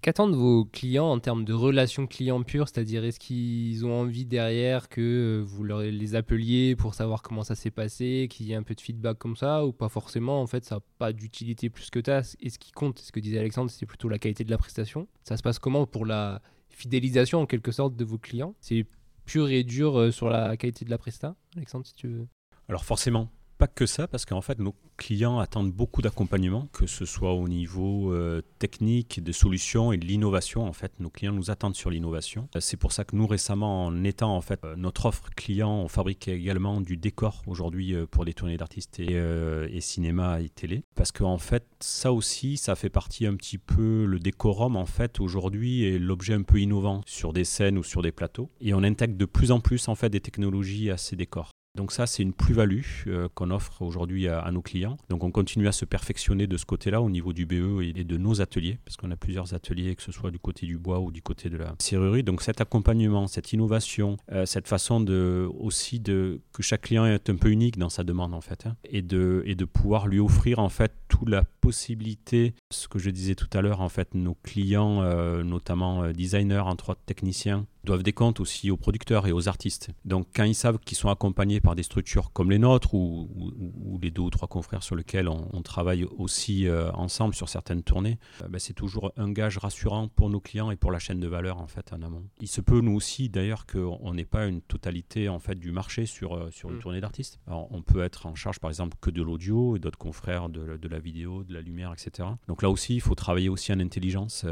Qu'attendent 0.03 0.35
vos 0.35 0.65
clients 0.65 1.09
en 1.09 1.19
termes 1.19 1.45
de 1.45 1.53
relations 1.53 2.07
clients 2.07 2.43
pures? 2.43 2.67
C'est-à-dire, 2.67 3.05
est-ce 3.05 3.21
qu'ils 3.21 3.85
ont 3.85 4.01
envie 4.01 4.25
derrière 4.25 4.89
que 4.89 4.99
euh, 4.99 5.43
vous 5.45 5.63
leur 5.63 5.79
les 5.79 6.15
appeliez 6.15 6.75
pour 6.75 6.93
savoir 6.93 7.21
comment 7.21 7.45
ça 7.45 7.55
s'est 7.55 7.71
passé, 7.71 8.27
qu'il 8.29 8.47
y 8.47 8.51
ait 8.51 8.55
un 8.55 8.63
peu 8.63 8.75
de 8.75 8.81
feedback 8.81 9.17
comme 9.17 9.37
ça, 9.37 9.65
ou 9.65 9.71
pas 9.71 9.87
forcément? 9.87 10.41
En 10.41 10.45
fait, 10.45 10.65
ça 10.65 10.75
n'a 10.75 10.81
pas 10.97 11.13
d'utilité 11.13 11.69
plus 11.69 11.89
que 11.89 12.01
ça. 12.05 12.19
Et 12.41 12.49
ce 12.49 12.59
qui 12.59 12.73
compte, 12.73 12.99
ce 12.99 13.13
que 13.13 13.21
disait 13.21 13.39
Alexandre, 13.39 13.71
c'est 13.71 13.85
plutôt 13.85 14.09
la 14.09 14.19
qualité 14.19 14.43
de 14.43 14.51
la 14.51 14.57
prestation. 14.57 15.07
Ça 15.23 15.37
se 15.37 15.41
passe 15.41 15.57
comment 15.57 15.87
pour 15.87 16.05
la 16.05 16.41
fidélisation 16.67 17.39
en 17.39 17.45
quelque 17.45 17.71
sorte 17.71 17.95
de 17.95 18.03
vos 18.03 18.17
clients? 18.17 18.55
C'est 18.59 18.85
pur 19.23 19.47
et 19.47 19.63
dur 19.63 19.97
euh, 19.97 20.11
sur 20.11 20.27
la 20.27 20.57
qualité 20.57 20.83
de 20.83 20.89
la 20.89 20.97
presta? 20.97 21.37
Alexandre, 21.55 21.85
si 21.85 21.95
tu 21.95 22.09
veux. 22.09 22.27
Alors 22.67 22.83
forcément, 22.83 23.29
pas 23.63 23.67
que 23.67 23.85
ça, 23.85 24.09
parce 24.09 24.25
qu'en 24.25 24.41
fait, 24.41 24.59
nos 24.59 24.75
clients 24.97 25.39
attendent 25.39 25.71
beaucoup 25.71 26.01
d'accompagnement, 26.01 26.67
que 26.73 26.85
ce 26.85 27.05
soit 27.05 27.31
au 27.31 27.47
niveau 27.47 28.11
euh, 28.11 28.41
technique, 28.59 29.23
de 29.23 29.31
solutions 29.31 29.93
et 29.93 29.97
de 29.97 30.05
l'innovation. 30.05 30.65
En 30.65 30.73
fait, 30.73 30.99
nos 30.99 31.09
clients 31.09 31.31
nous 31.31 31.49
attendent 31.49 31.77
sur 31.77 31.89
l'innovation. 31.89 32.49
Euh, 32.57 32.59
C'est 32.59 32.75
pour 32.75 32.91
ça 32.91 33.05
que 33.05 33.15
nous, 33.15 33.25
récemment, 33.25 33.85
en 33.85 34.03
étant 34.03 34.35
en 34.35 34.41
fait 34.41 34.59
euh, 34.65 34.75
notre 34.75 35.05
offre 35.05 35.29
client, 35.33 35.71
on 35.71 35.87
fabrique 35.87 36.27
également 36.27 36.81
du 36.81 36.97
décor 36.97 37.41
aujourd'hui 37.47 37.95
pour 38.11 38.25
des 38.25 38.33
tournées 38.33 38.57
d'artistes 38.57 38.99
et, 38.99 39.13
et 39.13 39.79
cinéma 39.79 40.41
et 40.41 40.49
télé. 40.49 40.83
Parce 40.95 41.13
qu'en 41.13 41.37
fait, 41.37 41.65
ça 41.79 42.11
aussi, 42.11 42.57
ça 42.57 42.75
fait 42.75 42.89
partie 42.89 43.25
un 43.25 43.35
petit 43.37 43.57
peu, 43.57 44.03
le 44.03 44.19
décorum, 44.19 44.75
en 44.75 44.85
fait, 44.85 45.21
aujourd'hui, 45.21 45.85
est 45.85 45.99
l'objet 45.99 46.33
un 46.33 46.43
peu 46.43 46.59
innovant 46.59 46.99
sur 47.05 47.31
des 47.31 47.45
scènes 47.45 47.77
ou 47.77 47.83
sur 47.83 48.01
des 48.01 48.11
plateaux. 48.11 48.49
Et 48.59 48.73
on 48.73 48.83
intègre 48.83 49.15
de 49.15 49.25
plus 49.25 49.51
en 49.51 49.61
plus, 49.61 49.87
en 49.87 49.95
fait, 49.95 50.09
des 50.09 50.19
technologies 50.19 50.91
à 50.91 50.97
ces 50.97 51.15
décors. 51.15 51.52
Donc 51.75 51.91
ça, 51.91 52.05
c'est 52.05 52.21
une 52.21 52.33
plus-value 52.33 52.81
euh, 53.07 53.27
qu'on 53.33 53.49
offre 53.49 53.81
aujourd'hui 53.81 54.27
à, 54.27 54.51
nos 54.51 54.61
clients. 54.61 54.97
Donc 55.09 55.23
on 55.23 55.31
continue 55.31 55.67
à 55.67 55.71
se 55.71 55.85
perfectionner 55.85 56.45
de 56.45 56.55
ce 56.55 56.65
côté-là 56.65 57.01
au 57.01 57.09
niveau 57.09 57.33
du 57.33 57.47
BE 57.47 57.81
et 57.81 58.03
de 58.03 58.17
nos 58.17 58.41
ateliers, 58.41 58.77
parce 58.85 58.95
qu'on 58.95 59.09
a 59.09 59.15
plusieurs 59.15 59.55
ateliers, 59.55 59.95
que 59.95 60.03
ce 60.03 60.11
soit 60.11 60.29
du 60.29 60.37
côté 60.37 60.67
du 60.67 60.77
bois 60.77 60.99
ou 60.99 61.11
du 61.11 61.23
côté 61.23 61.49
de 61.49 61.57
la 61.57 61.73
serrurerie. 61.79 62.21
Donc 62.21 62.43
cet 62.43 62.61
accompagnement, 62.61 63.25
cette 63.25 63.53
innovation, 63.53 64.17
euh, 64.31 64.45
cette 64.45 64.67
façon 64.67 65.01
de 65.01 65.49
aussi 65.59 65.99
de 65.99 66.41
que 66.53 66.61
chaque 66.61 66.81
client 66.81 67.07
est 67.07 67.31
un 67.31 67.37
peu 67.37 67.49
unique 67.49 67.79
dans 67.79 67.89
sa 67.89 68.03
demande 68.03 68.35
en 68.35 68.41
fait, 68.41 68.67
hein, 68.67 68.75
et 68.83 69.01
de 69.01 69.41
et 69.47 69.55
de 69.55 69.65
pouvoir 69.65 70.05
lui 70.07 70.19
offrir 70.19 70.59
en 70.59 70.69
fait 70.69 70.91
toute 71.07 71.29
la 71.29 71.43
possibilité, 71.43 72.53
ce 72.69 72.87
que 72.87 72.99
je 72.99 73.09
disais 73.09 73.33
tout 73.33 73.49
à 73.51 73.61
l'heure 73.61 73.81
en 73.81 73.89
fait, 73.89 74.13
nos 74.13 74.35
clients, 74.35 75.01
euh, 75.01 75.43
notamment 75.43 76.11
designers, 76.11 76.59
entre 76.59 76.91
autres 76.91 77.01
techniciens, 77.07 77.65
doivent 77.83 78.03
des 78.03 78.13
comptes 78.13 78.39
aussi 78.39 78.71
aux 78.71 78.77
producteurs 78.77 79.27
et 79.27 79.31
aux 79.31 79.47
artistes. 79.47 79.89
Donc 80.05 80.27
quand 80.35 80.43
ils 80.43 80.55
savent 80.55 80.79
qu'ils 80.79 80.97
sont 80.97 81.09
accompagnés 81.09 81.59
par 81.61 81.75
des 81.75 81.83
structures 81.83 82.31
comme 82.31 82.49
les 82.51 82.59
nôtres 82.59 82.93
ou, 82.93 83.29
ou- 83.35 83.53
ou 83.93 83.99
les 84.01 84.11
deux 84.11 84.21
ou 84.21 84.29
trois 84.29 84.47
confrères 84.47 84.83
sur 84.83 84.95
lesquels 84.95 85.27
on, 85.27 85.47
on 85.53 85.61
travaille 85.61 86.05
aussi 86.17 86.67
euh, 86.67 86.91
ensemble 86.93 87.33
sur 87.35 87.49
certaines 87.49 87.83
tournées, 87.83 88.19
euh, 88.41 88.47
ben, 88.47 88.59
c'est 88.59 88.73
toujours 88.73 89.11
un 89.17 89.31
gage 89.31 89.57
rassurant 89.57 90.07
pour 90.07 90.29
nos 90.29 90.39
clients 90.39 90.71
et 90.71 90.75
pour 90.75 90.91
la 90.91 90.99
chaîne 90.99 91.19
de 91.19 91.27
valeur 91.27 91.57
en 91.59 91.67
fait 91.67 91.91
en 91.93 92.01
amont. 92.01 92.23
Il 92.39 92.47
se 92.47 92.61
peut 92.61 92.79
nous 92.81 92.93
aussi 92.95 93.29
d'ailleurs 93.29 93.65
qu'on 93.65 94.13
n'ait 94.13 94.25
pas 94.25 94.45
une 94.45 94.61
totalité 94.61 95.27
en 95.29 95.39
fait 95.39 95.55
du 95.55 95.71
marché 95.71 96.05
sur, 96.05 96.35
euh, 96.35 96.49
sur 96.51 96.69
une 96.69 96.77
Mm. 96.77 96.79
tournée 96.79 97.01
d'artistes. 97.01 97.39
Alors, 97.47 97.67
On 97.71 97.81
peut 97.81 98.01
être 98.03 98.25
en 98.25 98.35
charge 98.35 98.59
par 98.59 98.69
exemple 98.69 98.97
que 99.01 99.09
de 99.09 99.21
l'audio 99.21 99.75
et 99.75 99.79
d'autres 99.79 99.97
confrères 99.97 100.47
de, 100.49 100.77
de 100.77 100.87
la 100.87 100.99
vidéo, 100.99 101.43
de 101.43 101.53
la 101.53 101.61
lumière, 101.61 101.91
etc. 101.93 102.29
Donc 102.47 102.61
là 102.61 102.69
aussi 102.69 102.95
il 102.95 103.01
faut 103.01 103.15
travailler 103.15 103.49
aussi 103.49 103.71
en 103.73 103.79
intelligence. 103.79 104.43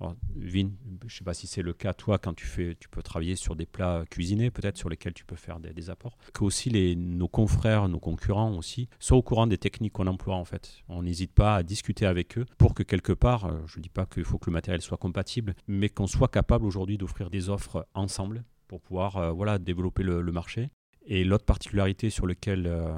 alors, 0.00 0.14
Vin, 0.36 0.70
je 1.00 1.04
ne 1.06 1.10
sais 1.10 1.24
pas 1.24 1.34
si 1.34 1.46
c'est 1.46 1.62
le 1.62 1.72
cas, 1.72 1.92
toi, 1.92 2.18
quand 2.18 2.32
tu 2.34 2.46
fais, 2.46 2.57
tu 2.78 2.88
peux 2.88 3.02
travailler 3.02 3.36
sur 3.36 3.56
des 3.56 3.66
plats 3.66 4.04
cuisinés, 4.10 4.50
peut-être 4.50 4.76
sur 4.76 4.88
lesquels 4.88 5.14
tu 5.14 5.24
peux 5.24 5.36
faire 5.36 5.60
des, 5.60 5.90
apports. 5.90 6.18
Que 6.34 6.44
aussi 6.44 6.96
nos 6.96 7.28
confrères, 7.28 7.88
nos 7.88 8.00
concurrents 8.00 8.54
aussi, 8.56 8.88
soient 8.98 9.16
au 9.16 9.22
courant 9.22 9.46
des 9.46 9.58
techniques 9.58 9.92
qu'on 9.92 10.06
emploie 10.06 10.34
en 10.34 10.44
fait. 10.44 10.82
On 10.88 11.02
n'hésite 11.02 11.32
pas 11.32 11.56
à 11.56 11.62
discuter 11.62 12.06
avec 12.06 12.38
eux 12.38 12.46
pour 12.58 12.74
que 12.74 12.82
quelque 12.82 13.12
part, 13.12 13.46
euh, 13.46 13.60
je 13.66 13.78
ne 13.78 13.82
dis 13.82 13.88
pas 13.88 14.06
qu'il 14.06 14.24
faut 14.24 14.38
que 14.38 14.50
le 14.50 14.54
matériel 14.54 14.82
soit 14.82 14.96
compatible, 14.96 15.54
mais 15.66 15.88
qu'on 15.88 16.06
soit 16.06 16.28
capable 16.28 16.64
aujourd'hui 16.64 16.98
d'offrir 16.98 17.30
des 17.30 17.48
offres 17.48 17.86
ensemble 17.94 18.44
pour 18.66 18.80
pouvoir 18.80 19.16
euh, 19.16 19.30
voilà, 19.32 19.58
développer 19.58 20.02
le, 20.02 20.22
marché. 20.32 20.70
Et 21.06 21.24
l'autre 21.24 21.46
particularité 21.46 22.10
sur 22.10 22.26
laquelle 22.26 22.66
euh, 22.66 22.92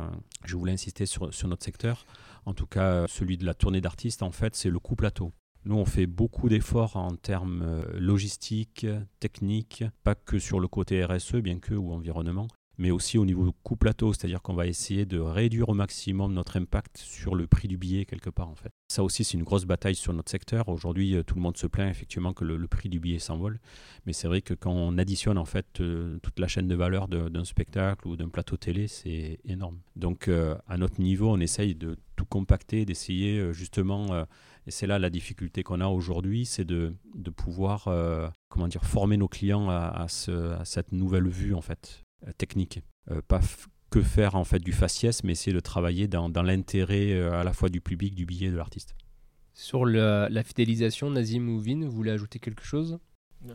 je 0.45 0.57
voulais 0.57 0.73
insister 0.73 1.07
sur, 1.07 1.31
notre 1.45 1.65
secteur, 1.65 2.07
en 2.45 2.55
tout 2.55 2.67
cas 2.67 3.07
celui 3.07 3.37
de 3.37 3.47
la 3.47 3.55
tournée 3.55 3.81
d'artistes, 3.81 4.23
en 4.23 4.33
fait, 4.33 4.57
c'est 4.57 4.71
le 4.71 4.81
coût 4.81 4.97
plateau. 4.97 5.33
Nous, 5.67 5.77
on 5.77 5.85
fait 5.85 6.07
beaucoup 6.07 6.49
d'efforts 6.49 6.97
en 6.97 7.15
termes 7.17 7.63
euh, 7.63 7.83
logistiques, 7.99 8.87
techniques, 9.21 9.85
pas 10.05 10.15
que 10.15 10.39
sur 10.39 10.59
le 10.59 10.69
côté 10.69 11.05
RSE, 11.05 11.37
bien 11.37 11.59
que, 11.59 11.75
ou 11.75 11.93
environnement, 11.93 12.49
mais 12.79 12.91
aussi 12.91 13.19
au 13.19 13.27
niveau 13.27 13.53
coût 13.63 13.77
plateau, 13.77 14.15
c'est-à-dire 14.15 14.41
qu'on 14.41 14.55
va 14.55 14.67
essayer 14.67 15.05
de 15.05 15.19
réduire 15.19 15.69
au 15.69 15.75
maximum 15.75 16.33
notre 16.33 16.57
impact 16.57 16.97
sur 16.97 17.35
le 17.35 17.47
prix 17.47 17.69
du 17.69 17.77
billet 17.77 18.07
quelque 18.07 18.31
part 18.31 18.49
en 18.49 18.55
fait. 18.55 18.71
Ça 18.89 19.05
aussi 19.05 19.23
c'est 19.23 19.37
une 19.37 19.45
grosse 19.45 19.67
bataille 19.67 19.95
sur 19.95 20.15
notre 20.15 20.31
secteur. 20.31 20.71
Aujourd'hui 20.71 21.15
euh, 21.15 21.23
tout 21.23 21.35
le 21.35 21.43
monde 21.43 21.59
se 21.59 21.67
plaint 21.67 21.91
effectivement 21.91 22.33
que 22.33 22.43
le, 22.43 22.67
prix 22.67 22.89
du 22.89 22.99
billet 22.99 23.19
s'envole, 23.19 23.61
mais 24.07 24.15
c'est 24.15 24.29
vrai 24.29 24.41
que 24.41 24.55
quand 24.55 24.73
on 24.73 24.97
additionne 24.97 25.37
en 25.37 25.45
fait 25.45 25.67
euh, 25.81 26.19
toute 26.23 26.39
la 26.39 26.49
chaîne 26.49 26.69
de 26.69 26.75
valeur 26.75 27.07
d'un 27.09 27.45
spectacle 27.45 28.09
ou 28.09 28.17
d'un 28.17 28.31
plateau 28.31 28.57
télé, 28.57 28.89
c'est 28.89 29.41
énorme. 29.45 29.79
Donc 29.97 30.29
à 30.29 30.77
notre 30.79 31.01
niveau, 31.01 31.29
on 31.31 31.41
essaye 31.41 31.75
de 31.75 31.97
tout 32.17 32.25
compacter, 32.25 32.87
d'essayer 32.87 33.53
justement 33.53 34.25
et 34.71 34.73
c'est 34.73 34.87
là 34.87 35.01
la 35.01 35.11
difficulté 35.11 35.65
qu'on 35.65 35.81
a 35.81 35.89
aujourd'hui, 35.89 36.47
c'est 36.47 36.65
de, 36.65 36.95
pouvoir 37.35 37.89
comment 38.49 38.69
dire, 38.69 38.85
former 38.85 39.17
nos 39.17 39.27
clients 39.27 39.69
à, 39.69 40.07
ce, 40.09 40.53
à, 40.53 40.65
cette 40.65 40.93
nouvelle 40.93 41.27
vue 41.27 41.55
en 41.55 41.61
fait 41.61 42.05
technique. 42.39 42.85
pas 43.27 43.41
que 43.91 44.01
faire 44.01 44.37
en 44.37 44.45
fait 44.45 44.61
du 44.61 44.71
faciès, 44.71 45.25
mais 45.25 45.33
essayer 45.33 45.53
de 45.53 45.59
travailler 45.59 46.07
dans, 46.07 46.31
l'intérêt 46.45 47.21
à 47.21 47.43
la 47.43 47.53
fois 47.53 47.69
du 47.69 47.81
public, 47.81 48.15
du 48.15 48.27
billet, 48.27 48.53
de 48.53 48.57
l'artiste. 48.57 48.95
Sur 49.55 49.87
la, 49.87 50.29
la 50.29 50.45
fidélisation, 50.45 51.11
Nazim 51.11 51.49
ou 51.49 51.59
Vin, 51.59 51.85
vous 51.85 51.91
voulez 51.91 52.13
ajouter 52.13 52.39
quelque 52.39 52.63
chose? 52.63 53.01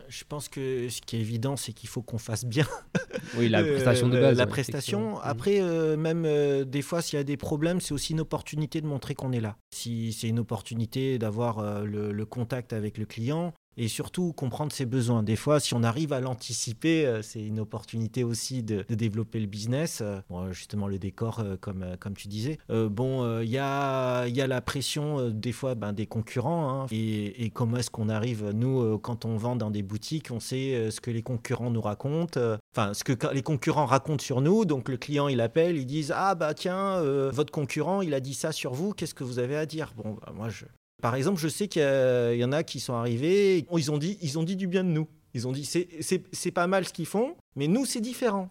Je 0.07 0.23
pense 0.27 0.49
que 0.49 0.89
ce 0.89 1.01
qui 1.01 1.15
est 1.15 1.19
évident, 1.19 1.55
c'est 1.55 1.71
qu'il 1.71 1.89
faut 1.89 2.01
qu'on 2.01 2.17
fasse 2.17 2.45
bien. 2.45 2.65
Oui, 3.37 3.49
la 3.49 3.63
prestation 3.63 4.07
de 4.07 4.19
base. 4.19 4.37
la 4.37 4.45
prestation. 4.45 5.19
Après, 5.19 5.59
euh, 5.59 5.97
même 5.97 6.25
euh, 6.25 6.63
des 6.63 6.81
fois, 6.81 7.01
s'il 7.01 7.17
y 7.17 7.19
a 7.19 7.23
des 7.23 7.37
problèmes, 7.37 7.81
c'est 7.81 7.93
aussi 7.93 8.13
une 8.13 8.19
opportunité 8.19 8.81
de 8.81 8.87
montrer 8.87 9.15
qu'on 9.15 9.31
est 9.31 9.39
là. 9.39 9.57
Si 9.73 10.13
c'est 10.13 10.27
une 10.27 10.39
opportunité 10.39 11.17
d'avoir 11.17 11.59
euh, 11.59 11.85
le, 11.85 12.25
contact 12.25 12.71
avec 12.71 12.97
le 12.97 13.05
client, 13.05 13.53
et 13.77 13.87
surtout 13.87 14.33
comprendre 14.33 14.71
ses 14.71 14.85
besoins. 14.85 15.23
Des 15.23 15.35
fois, 15.35 15.59
si 15.59 15.73
on 15.73 15.83
arrive 15.83 16.13
à 16.13 16.19
l'anticiper, 16.19 17.05
euh, 17.05 17.21
c'est 17.21 17.41
une 17.41 17.59
opportunité 17.59 18.23
aussi 18.23 18.63
de, 18.63 18.85
développer 18.89 19.39
le 19.39 19.47
business. 19.47 19.99
Euh, 20.01 20.19
bon, 20.29 20.51
justement, 20.51 20.87
le 20.87 20.97
décor, 20.97 21.39
euh, 21.39 21.57
comme, 21.59 21.85
comme 21.99 22.13
tu 22.13 22.27
disais. 22.27 22.57
bon, 22.69 23.41
il 23.41 23.49
y, 23.49 23.57
a, 23.57 24.27
y 24.27 24.41
a 24.41 24.47
la 24.47 24.61
pression 24.61 25.29
des 25.29 25.51
fois 25.51 25.75
ben, 25.75 25.93
des 25.93 26.05
concurrents. 26.05 26.83
Hein. 26.83 26.87
et, 26.91 27.51
comment 27.53 27.77
est-ce 27.77 27.89
qu'on 27.89 28.09
arrive, 28.09 28.51
nous, 28.51 28.97
quand 28.99 29.25
on 29.25 29.37
vend 29.37 29.55
dans 29.55 29.71
des 29.71 29.83
boutiques, 29.83 30.29
on 30.31 30.39
sait 30.39 30.89
ce 30.91 30.99
que 31.01 31.11
les 31.11 31.21
concurrents 31.21 31.71
nous 31.71 31.81
racontent. 31.81 32.39
Enfin, 32.75 32.93
ce 32.93 33.03
que 33.03 33.13
les 33.33 33.41
concurrents 33.41 33.85
racontent 33.85 34.23
sur 34.23 34.41
nous. 34.41 34.65
Donc, 34.65 34.89
le 34.89 34.97
client, 34.97 35.27
il 35.27 35.41
appelle, 35.41 35.77
ils 35.77 35.85
disent 35.85 36.13
Ah, 36.15 36.35
bah 36.35 36.53
tiens, 36.53 37.01
votre 37.29 37.51
concurrent, 37.51 38.01
il 38.01 38.13
a 38.13 38.19
dit 38.19 38.33
ça 38.33 38.51
sur 38.51 38.73
vous, 38.73 38.93
qu'est-ce 38.93 39.13
que 39.13 39.23
vous 39.23 39.39
avez 39.39 39.55
à 39.55 39.65
dire? 39.65 39.93
Bon, 39.95 40.17
bah, 40.21 40.33
moi, 40.35 40.49
je, 40.49 40.65
par 41.05 41.13
exemple, 41.13 41.39
je 41.39 41.47
sais 41.47 41.67
qu'il 41.67 41.83
y, 41.83 42.43
en 42.43 42.51
a 42.51 42.63
qui 42.63 42.79
sont 42.79 42.95
arrivés, 42.95 43.63
ils 43.71 43.91
ont 43.91 43.99
dit, 43.99 44.17
ils 44.23 44.39
ont 44.39 44.43
dit 44.43 44.55
du 44.55 44.65
bien 44.65 44.83
de 44.83 44.89
nous. 44.89 45.07
Ils 45.35 45.47
ont 45.47 45.51
dit 45.51 45.63
c'est 45.63 46.51
pas 46.51 46.65
mal 46.65 46.87
ce 46.87 46.93
qu'ils 46.93 47.05
font, 47.05 47.35
mais 47.55 47.67
nous 47.67 47.85
c'est 47.85 48.01
différent. 48.01 48.49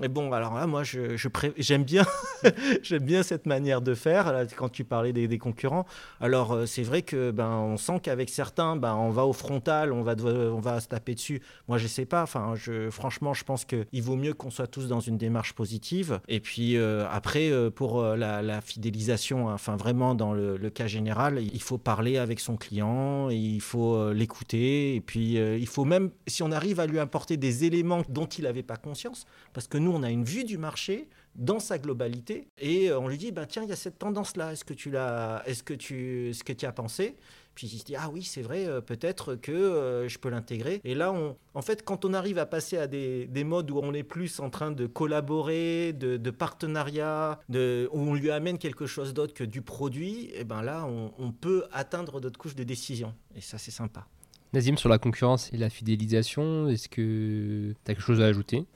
Et 0.00 0.08
bon, 0.08 0.32
alors 0.32 0.54
là, 0.54 0.66
moi, 0.66 0.84
je, 0.84 1.18
j'aime 1.58 1.84
bien, 1.84 2.06
j'aime 2.82 3.02
bien 3.04 3.22
cette 3.22 3.44
manière 3.44 3.82
de 3.82 3.92
faire. 3.92 4.46
quand 4.56 4.70
tu 4.70 4.84
parlais 4.84 5.12
des, 5.12 5.38
concurrents, 5.38 5.84
alors 6.18 6.52
euh, 6.52 6.66
c'est 6.66 6.82
vrai 6.82 7.02
que 7.02 7.30
ben 7.30 7.50
on 7.50 7.76
sent 7.76 8.00
qu'avec 8.02 8.30
certains, 8.30 8.76
ben 8.76 8.94
on 8.94 9.10
va 9.10 9.26
au 9.26 9.34
frontal, 9.34 9.92
on 9.92 10.02
va 10.02 10.14
on 10.24 10.60
va 10.60 10.80
se 10.80 10.88
taper 10.88 11.14
dessus. 11.14 11.42
Moi, 11.68 11.76
je 11.76 11.86
sais 11.86 12.06
pas. 12.06 12.22
Enfin, 12.22 12.54
je, 12.54 12.88
franchement, 12.88 13.34
je 13.34 13.44
pense 13.44 13.66
qu'il 13.66 14.02
vaut 14.02 14.16
mieux 14.16 14.32
qu'on 14.32 14.50
soit 14.50 14.66
tous 14.66 14.88
dans 14.88 15.00
une 15.00 15.18
démarche 15.18 15.52
positive. 15.52 16.20
Et 16.26 16.40
puis 16.40 16.78
euh, 16.78 17.06
après, 17.10 17.50
euh, 17.50 17.68
pour 17.68 18.02
la, 18.02 18.60
fidélisation, 18.62 19.48
enfin 19.48 19.76
vraiment 19.76 20.14
dans 20.14 20.32
le, 20.32 20.70
cas 20.70 20.86
général, 20.86 21.38
il 21.42 21.62
faut 21.62 21.76
parler 21.76 22.16
avec 22.16 22.40
son 22.40 22.56
client, 22.56 23.28
il 23.28 23.60
faut 23.60 24.12
l'écouter, 24.12 24.94
et 24.94 25.00
puis 25.02 25.34
il 25.34 25.66
faut 25.66 25.84
même, 25.84 26.10
si 26.26 26.42
on 26.42 26.50
arrive 26.50 26.80
à 26.80 26.86
lui 26.86 26.98
apporter 26.98 27.36
des 27.36 27.64
éléments 27.64 28.02
dont 28.08 28.26
il 28.26 28.44
n'avait 28.44 28.62
pas 28.62 28.76
conscience, 28.76 29.26
parce 29.52 29.68
que 29.68 29.78
nous, 29.78 29.92
on 29.92 30.02
a 30.02 30.10
une 30.10 30.24
vue 30.24 30.44
du 30.44 30.58
marché 30.58 31.08
dans 31.34 31.60
sa 31.60 31.78
globalité 31.78 32.48
et 32.58 32.90
euh, 32.90 32.98
on 32.98 33.08
lui 33.08 33.18
dit 33.18 33.32
bah, 33.32 33.46
tiens 33.46 33.62
il 33.62 33.68
y 33.68 33.72
a 33.72 33.76
cette 33.76 33.98
tendance 33.98 34.36
là 34.36 34.52
est-ce 34.52 34.64
que 34.64 34.74
tu 34.74 34.90
l'as 34.90 35.42
est-ce 35.46 35.62
que 35.62 35.74
tu 35.74 36.34
ce 36.34 36.44
que 36.44 36.52
tu 36.52 36.66
as 36.66 36.72
pensé? 36.72 37.16
Puis 37.54 37.68
il 37.68 37.78
se 37.78 37.84
dit 37.84 37.96
ah 37.96 38.10
oui 38.12 38.22
c'est 38.22 38.42
vrai 38.42 38.66
euh, 38.66 38.80
peut-être 38.80 39.34
que 39.34 39.52
euh, 39.52 40.08
je 40.08 40.18
peux 40.18 40.28
l'intégrer. 40.28 40.80
Et 40.84 40.94
là 40.94 41.12
on 41.12 41.36
en 41.54 41.62
fait 41.62 41.84
quand 41.84 42.04
on 42.04 42.12
arrive 42.12 42.38
à 42.38 42.46
passer 42.46 42.76
à 42.76 42.86
des, 42.86 43.26
des 43.26 43.44
modes 43.44 43.70
où 43.70 43.80
on 43.82 43.94
est 43.94 44.02
plus 44.02 44.40
en 44.40 44.50
train 44.50 44.72
de 44.72 44.86
collaborer 44.86 45.92
de, 45.94 46.30
partenariat 46.30 47.40
où 47.50 47.98
on 47.98 48.14
lui 48.14 48.30
amène 48.30 48.58
quelque 48.58 48.86
chose 48.86 49.14
d'autre 49.14 49.34
que 49.34 49.44
du 49.44 49.62
produit 49.62 50.30
et 50.34 50.44
ben 50.44 50.62
là 50.62 50.84
on, 50.86 51.12
on 51.18 51.30
peut 51.32 51.64
atteindre 51.72 52.20
d'autres 52.20 52.38
couches 52.38 52.56
de 52.56 52.64
décision. 52.64 53.14
Et 53.34 53.40
ça 53.40 53.58
c'est 53.58 53.70
sympa 53.70 54.06
Nazim, 54.52 54.76
sur 54.76 54.90
la 54.90 54.98
concurrence 54.98 55.50
et 55.54 55.56
la 55.56 55.70
fidélisation, 55.70 56.68
est-ce 56.68 56.88
que 56.88 57.72
tu 57.72 57.90
as 57.90 57.94
quelque 57.94 58.04
chose 58.04 58.20
à 58.20 58.26
ajouter? 58.26 58.66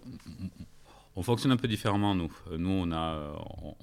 On 1.16 1.22
fonctionne 1.22 1.52
un 1.52 1.58
peu 1.58 1.68
différemment, 1.68 2.14
nous. 2.14 2.32
Euh, 2.50 2.56
nous, 2.56 2.70
on 2.70 2.92
a 2.92 3.32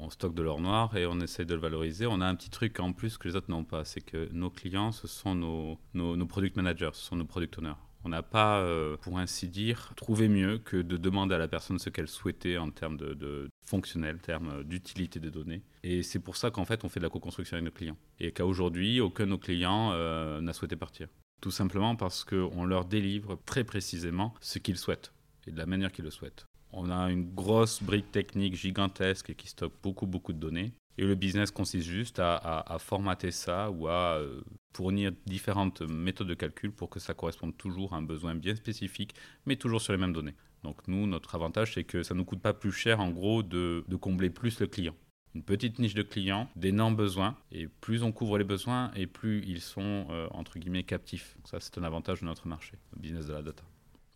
stocke 0.10 0.34
de 0.34 0.42
l'or 0.42 0.60
noir 0.60 0.96
et 0.98 1.06
on 1.06 1.20
essaie 1.20 1.46
de 1.46 1.54
le 1.54 1.60
valoriser. 1.60 2.06
On 2.08 2.22
a 2.22 2.26
un 2.26 2.36
petit 2.36 2.50
truc 2.50 2.80
en 2.80 2.94
plus 2.94 3.18
que 3.18 3.28
les 3.28 3.36
autres 3.36 3.50
n'ont 3.50 3.64
pas, 3.64 3.86
c'est 3.86 4.02
que 4.02 4.30
nos 4.32 4.50
clients, 4.50 4.92
ce 4.92 5.08
sont 5.08 5.36
nos, 5.36 5.78
nos, 5.94 6.26
product 6.26 6.56
managers, 6.56 6.92
ce 6.94 7.02
sont 7.04 7.16
nos 7.16 7.26
product 7.26 7.58
owners. 7.58 7.74
On 8.06 8.10
n'a 8.10 8.22
pas, 8.22 8.60
euh, 8.60 8.98
pour 8.98 9.18
ainsi 9.18 9.48
dire, 9.48 9.94
trouvé 9.96 10.28
mieux 10.28 10.58
que 10.58 10.78
de 10.78 10.98
demander 10.98 11.36
à 11.36 11.38
la 11.38 11.48
personne 11.48 11.80
ce 11.80 11.90
qu'elle 11.90 12.08
souhaitait 12.08 12.58
en 12.58 12.70
termes 12.70 12.98
de, 12.98 13.50
fonctionnel, 13.66 14.18
en 14.18 14.26
termes 14.26 14.64
d'utilité 14.64 15.20
des 15.20 15.32
données. 15.32 15.62
Et 15.84 16.04
c'est 16.04 16.20
pour 16.20 16.36
ça 16.36 16.52
qu'en 16.52 16.66
fait, 16.66 16.84
on 16.84 16.90
fait 16.90 17.00
de 17.00 17.06
la 17.06 17.10
co-construction 17.10 17.56
avec 17.56 17.66
nos 17.66 17.72
clients. 17.72 17.98
Et 18.20 18.32
qu'à 18.32 18.46
aujourd'hui, 18.46 19.00
aucun 19.00 19.26
de 19.26 19.30
nos 19.30 19.38
clients 19.38 19.92
euh, 19.94 20.42
n'a 20.42 20.54
souhaité 20.54 20.76
partir. 20.76 21.08
Tout 21.44 21.52
simplement 21.52 21.98
parce 21.98 22.24
qu'on 22.24 22.64
leur 22.64 22.86
délivre 22.86 23.38
très 23.46 23.66
précisément 23.66 24.34
ce 24.40 24.60
qu'ils 24.60 24.78
souhaitent 24.78 25.12
et 25.46 25.52
de 25.52 25.58
la 25.58 25.66
manière 25.66 25.92
qu'ils 25.92 26.06
le 26.06 26.10
souhaitent. 26.10 26.46
On 26.72 26.90
a 26.90 27.12
une 27.12 27.36
grosse 27.36 27.84
brique 27.84 28.14
technique 28.14 28.56
gigantesque 28.56 29.36
qui 29.36 29.50
stocke 29.50 29.74
beaucoup, 29.84 30.08
beaucoup 30.08 30.32
de 30.32 30.38
données. 30.38 30.72
Et 30.98 31.06
le 31.06 31.16
business 31.16 31.52
consiste 31.52 31.86
juste 31.86 32.20
à, 32.20 32.78
formater 32.80 33.32
ça 33.32 33.70
ou 33.72 33.90
à 33.90 34.20
euh, 34.20 34.40
fournir 34.74 35.12
différentes 35.26 35.82
méthodes 35.82 36.30
de 36.30 36.34
calcul 36.34 36.72
pour 36.72 36.90
que 36.90 37.02
ça 37.02 37.14
corresponde 37.14 37.58
toujours 37.58 37.94
à 37.94 37.98
un 37.98 38.04
besoin 38.04 38.36
bien 38.36 38.56
spécifique, 38.56 39.14
mais 39.46 39.58
toujours 39.58 39.82
sur 39.82 39.92
les 39.92 40.00
mêmes 40.00 40.14
données. 40.14 40.36
Donc 40.64 40.88
nous, 40.88 41.08
notre 41.08 41.36
avantage, 41.36 41.74
c'est 41.74 41.84
que 41.84 42.04
ça 42.04 42.14
ne 42.14 42.20
nous 42.20 42.26
coûte 42.26 42.42
pas 42.42 42.54
plus 42.54 42.72
cher, 42.72 43.02
en 43.02 43.10
gros, 43.10 43.44
de, 43.44 43.84
combler 44.00 44.30
plus 44.30 44.62
le 44.62 44.68
client. 44.68 44.96
Une 45.36 45.44
petite 45.44 45.80
niche 45.80 45.96
de 45.96 46.04
clients, 46.04 46.48
d'énormes 46.56 46.96
besoins, 46.96 47.36
et 47.52 47.68
plus 47.68 48.04
on 48.04 48.12
couvre 48.12 48.38
les 48.38 48.44
besoins, 48.44 48.92
et 48.96 49.08
plus 49.08 49.44
ils 49.48 49.62
sont, 49.62 50.06
euh, 50.12 50.28
entre 50.32 50.60
guillemets, 50.60 50.84
captifs. 50.84 51.38
ça, 51.46 51.58
c'est 51.60 51.78
un 51.80 51.84
avantage 51.84 52.22
de 52.22 52.26
notre 52.26 52.48
marché, 52.48 52.74
le 52.96 53.02
business 53.02 53.26
de 53.26 53.34
la 53.34 53.42
data. 53.42 53.64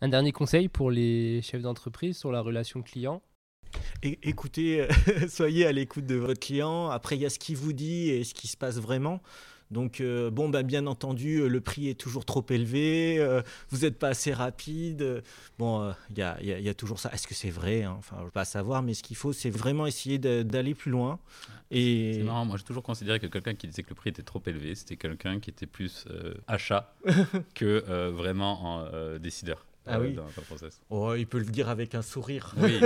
Un 0.00 0.08
dernier 0.08 0.30
conseil 0.30 0.68
pour 0.68 0.92
les 0.92 1.42
chefs 1.42 1.62
d'entreprise 1.62 2.16
sur 2.16 2.30
la 2.30 2.40
relation 2.40 2.82
client? 2.82 3.20
Écoutez, 4.02 4.86
soyez 5.28 5.66
à 5.66 5.72
l'écoute 5.72 6.06
de 6.06 6.14
votre 6.14 6.38
client. 6.38 6.88
Après, 6.88 7.16
il 7.16 7.22
y 7.22 7.26
a 7.26 7.30
ce 7.30 7.38
qu'il 7.38 7.56
vous 7.56 7.72
dit 7.72 8.10
et 8.10 8.22
ce 8.22 8.32
qui 8.32 8.46
se 8.46 8.56
passe 8.56 8.78
vraiment. 8.78 9.20
Donc, 9.70 10.00
euh, 10.00 10.30
bon, 10.30 10.48
ben, 10.48 10.62
bien 10.62 10.86
entendu, 10.86 11.40
euh, 11.40 11.48
le 11.48 11.60
prix 11.60 11.88
est 11.88 11.98
toujours 11.98 12.24
trop 12.24 12.44
élevé, 12.48 13.18
euh, 13.18 13.42
vous 13.68 13.80
n'êtes 13.80 13.98
pas 13.98 14.08
assez 14.08 14.32
rapide. 14.32 15.22
Bon, 15.58 15.92
il 16.10 16.18
y 16.18 16.22
a, 16.68 16.74
toujours 16.74 16.98
ça. 16.98 17.10
Est-ce 17.12 17.26
que 17.26 17.34
c'est 17.34 17.50
vrai 17.50 17.82
hein? 17.82 17.96
Enfin, 17.98 18.16
je 18.16 18.20
ne 18.22 18.26
veux 18.26 18.32
pas 18.32 18.44
savoir, 18.44 18.82
mais 18.82 18.94
ce 18.94 19.02
qu'il 19.02 19.16
faut, 19.16 19.32
c'est 19.32 19.50
vraiment 19.50 19.86
essayer 19.86 20.18
d'aller 20.18 20.74
plus 20.74 20.90
loin. 20.90 21.18
Et... 21.70 22.14
C'est 22.14 22.22
marrant, 22.22 22.46
moi 22.46 22.56
j'ai 22.56 22.64
toujours 22.64 22.82
considéré 22.82 23.20
que 23.20 23.26
quelqu'un 23.26 23.54
qui 23.54 23.66
disait 23.66 23.82
que 23.82 23.90
le 23.90 23.94
prix 23.94 24.08
était 24.08 24.22
trop 24.22 24.42
élevé, 24.46 24.74
c'était 24.74 24.96
quelqu'un 24.96 25.38
qui 25.38 25.50
était 25.50 25.66
plus 25.66 26.06
achat 26.46 26.94
que 27.54 28.08
vraiment 28.10 28.86
décideur. 29.18 29.66
Ah 29.88 30.00
oui. 30.00 30.16
Oh, 30.90 31.14
il 31.14 31.26
peut 31.26 31.38
le 31.38 31.44
dire 31.44 31.68
avec 31.68 31.94
un 31.94 32.02
sourire. 32.02 32.54
Oui. 32.58 32.80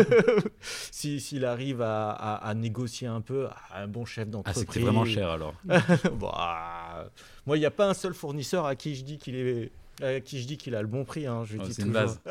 S'il 0.60 1.44
arrive 1.44 1.82
à, 1.82 2.52
négocier 2.56 3.08
un 3.08 3.20
peu, 3.20 3.48
un 3.74 3.88
bon 3.88 4.04
chef 4.04 4.28
d'entreprise. 4.28 4.64
Ah, 4.68 4.72
c'est 4.72 4.80
vraiment 4.80 5.04
cher 5.04 5.30
alors. 5.30 5.54
bah, 5.64 7.10
moi, 7.46 7.56
il 7.56 7.60
n'y 7.60 7.66
a 7.66 7.70
pas 7.70 7.88
un 7.88 7.94
seul 7.94 8.14
fournisseur 8.14 8.66
à 8.66 8.76
qui 8.76 8.94
je 8.94 9.04
dis 9.04 9.18
qu'il 9.18 9.36
est, 9.36 9.72
à 10.02 10.20
qui 10.20 10.40
je 10.40 10.46
dis 10.46 10.56
qu'il 10.56 10.74
a 10.74 10.82
le 10.82 10.88
bon 10.88 11.04
prix. 11.04 11.26
Hein, 11.26 11.42
oh, 11.42 11.64
c'est 11.70 11.82
une 11.82 11.92
base. 11.92 12.20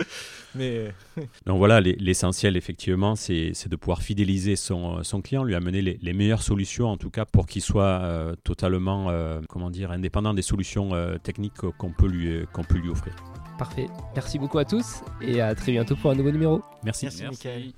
Mais 0.54 0.92
donc 1.46 1.58
voilà, 1.58 1.80
l'essentiel 1.80 2.56
effectivement, 2.56 3.16
c'est 3.16 3.68
de 3.68 3.76
pouvoir 3.76 4.02
fidéliser 4.02 4.56
son, 4.56 5.02
son, 5.02 5.20
client, 5.20 5.44
lui 5.44 5.54
amener 5.54 5.82
les, 5.82 6.12
meilleures 6.12 6.42
solutions 6.42 6.88
en 6.88 6.96
tout 6.96 7.10
cas 7.10 7.24
pour 7.24 7.46
qu'il 7.46 7.62
soit 7.62 8.00
euh, 8.02 8.34
totalement, 8.44 9.10
euh, 9.10 9.40
comment 9.48 9.70
dire, 9.70 9.90
indépendant 9.90 10.34
des 10.34 10.42
solutions 10.42 10.94
euh, 10.94 11.18
techniques 11.18 11.54
qu'on 11.54 11.90
peut 11.90 12.06
lui 12.06 12.46
qu'on 12.52 12.62
peut 12.62 12.78
lui 12.78 12.88
offrir. 12.88 13.14
Parfait. 13.58 13.86
Merci 14.14 14.38
beaucoup 14.38 14.58
à 14.58 14.64
tous 14.64 15.02
et 15.20 15.40
à 15.40 15.54
très 15.54 15.72
bientôt 15.72 15.96
pour 15.96 16.10
un 16.10 16.14
nouveau 16.14 16.30
numéro. 16.30 16.62
Merci. 16.84 17.06
Merci, 17.06 17.22
Merci. 17.22 17.74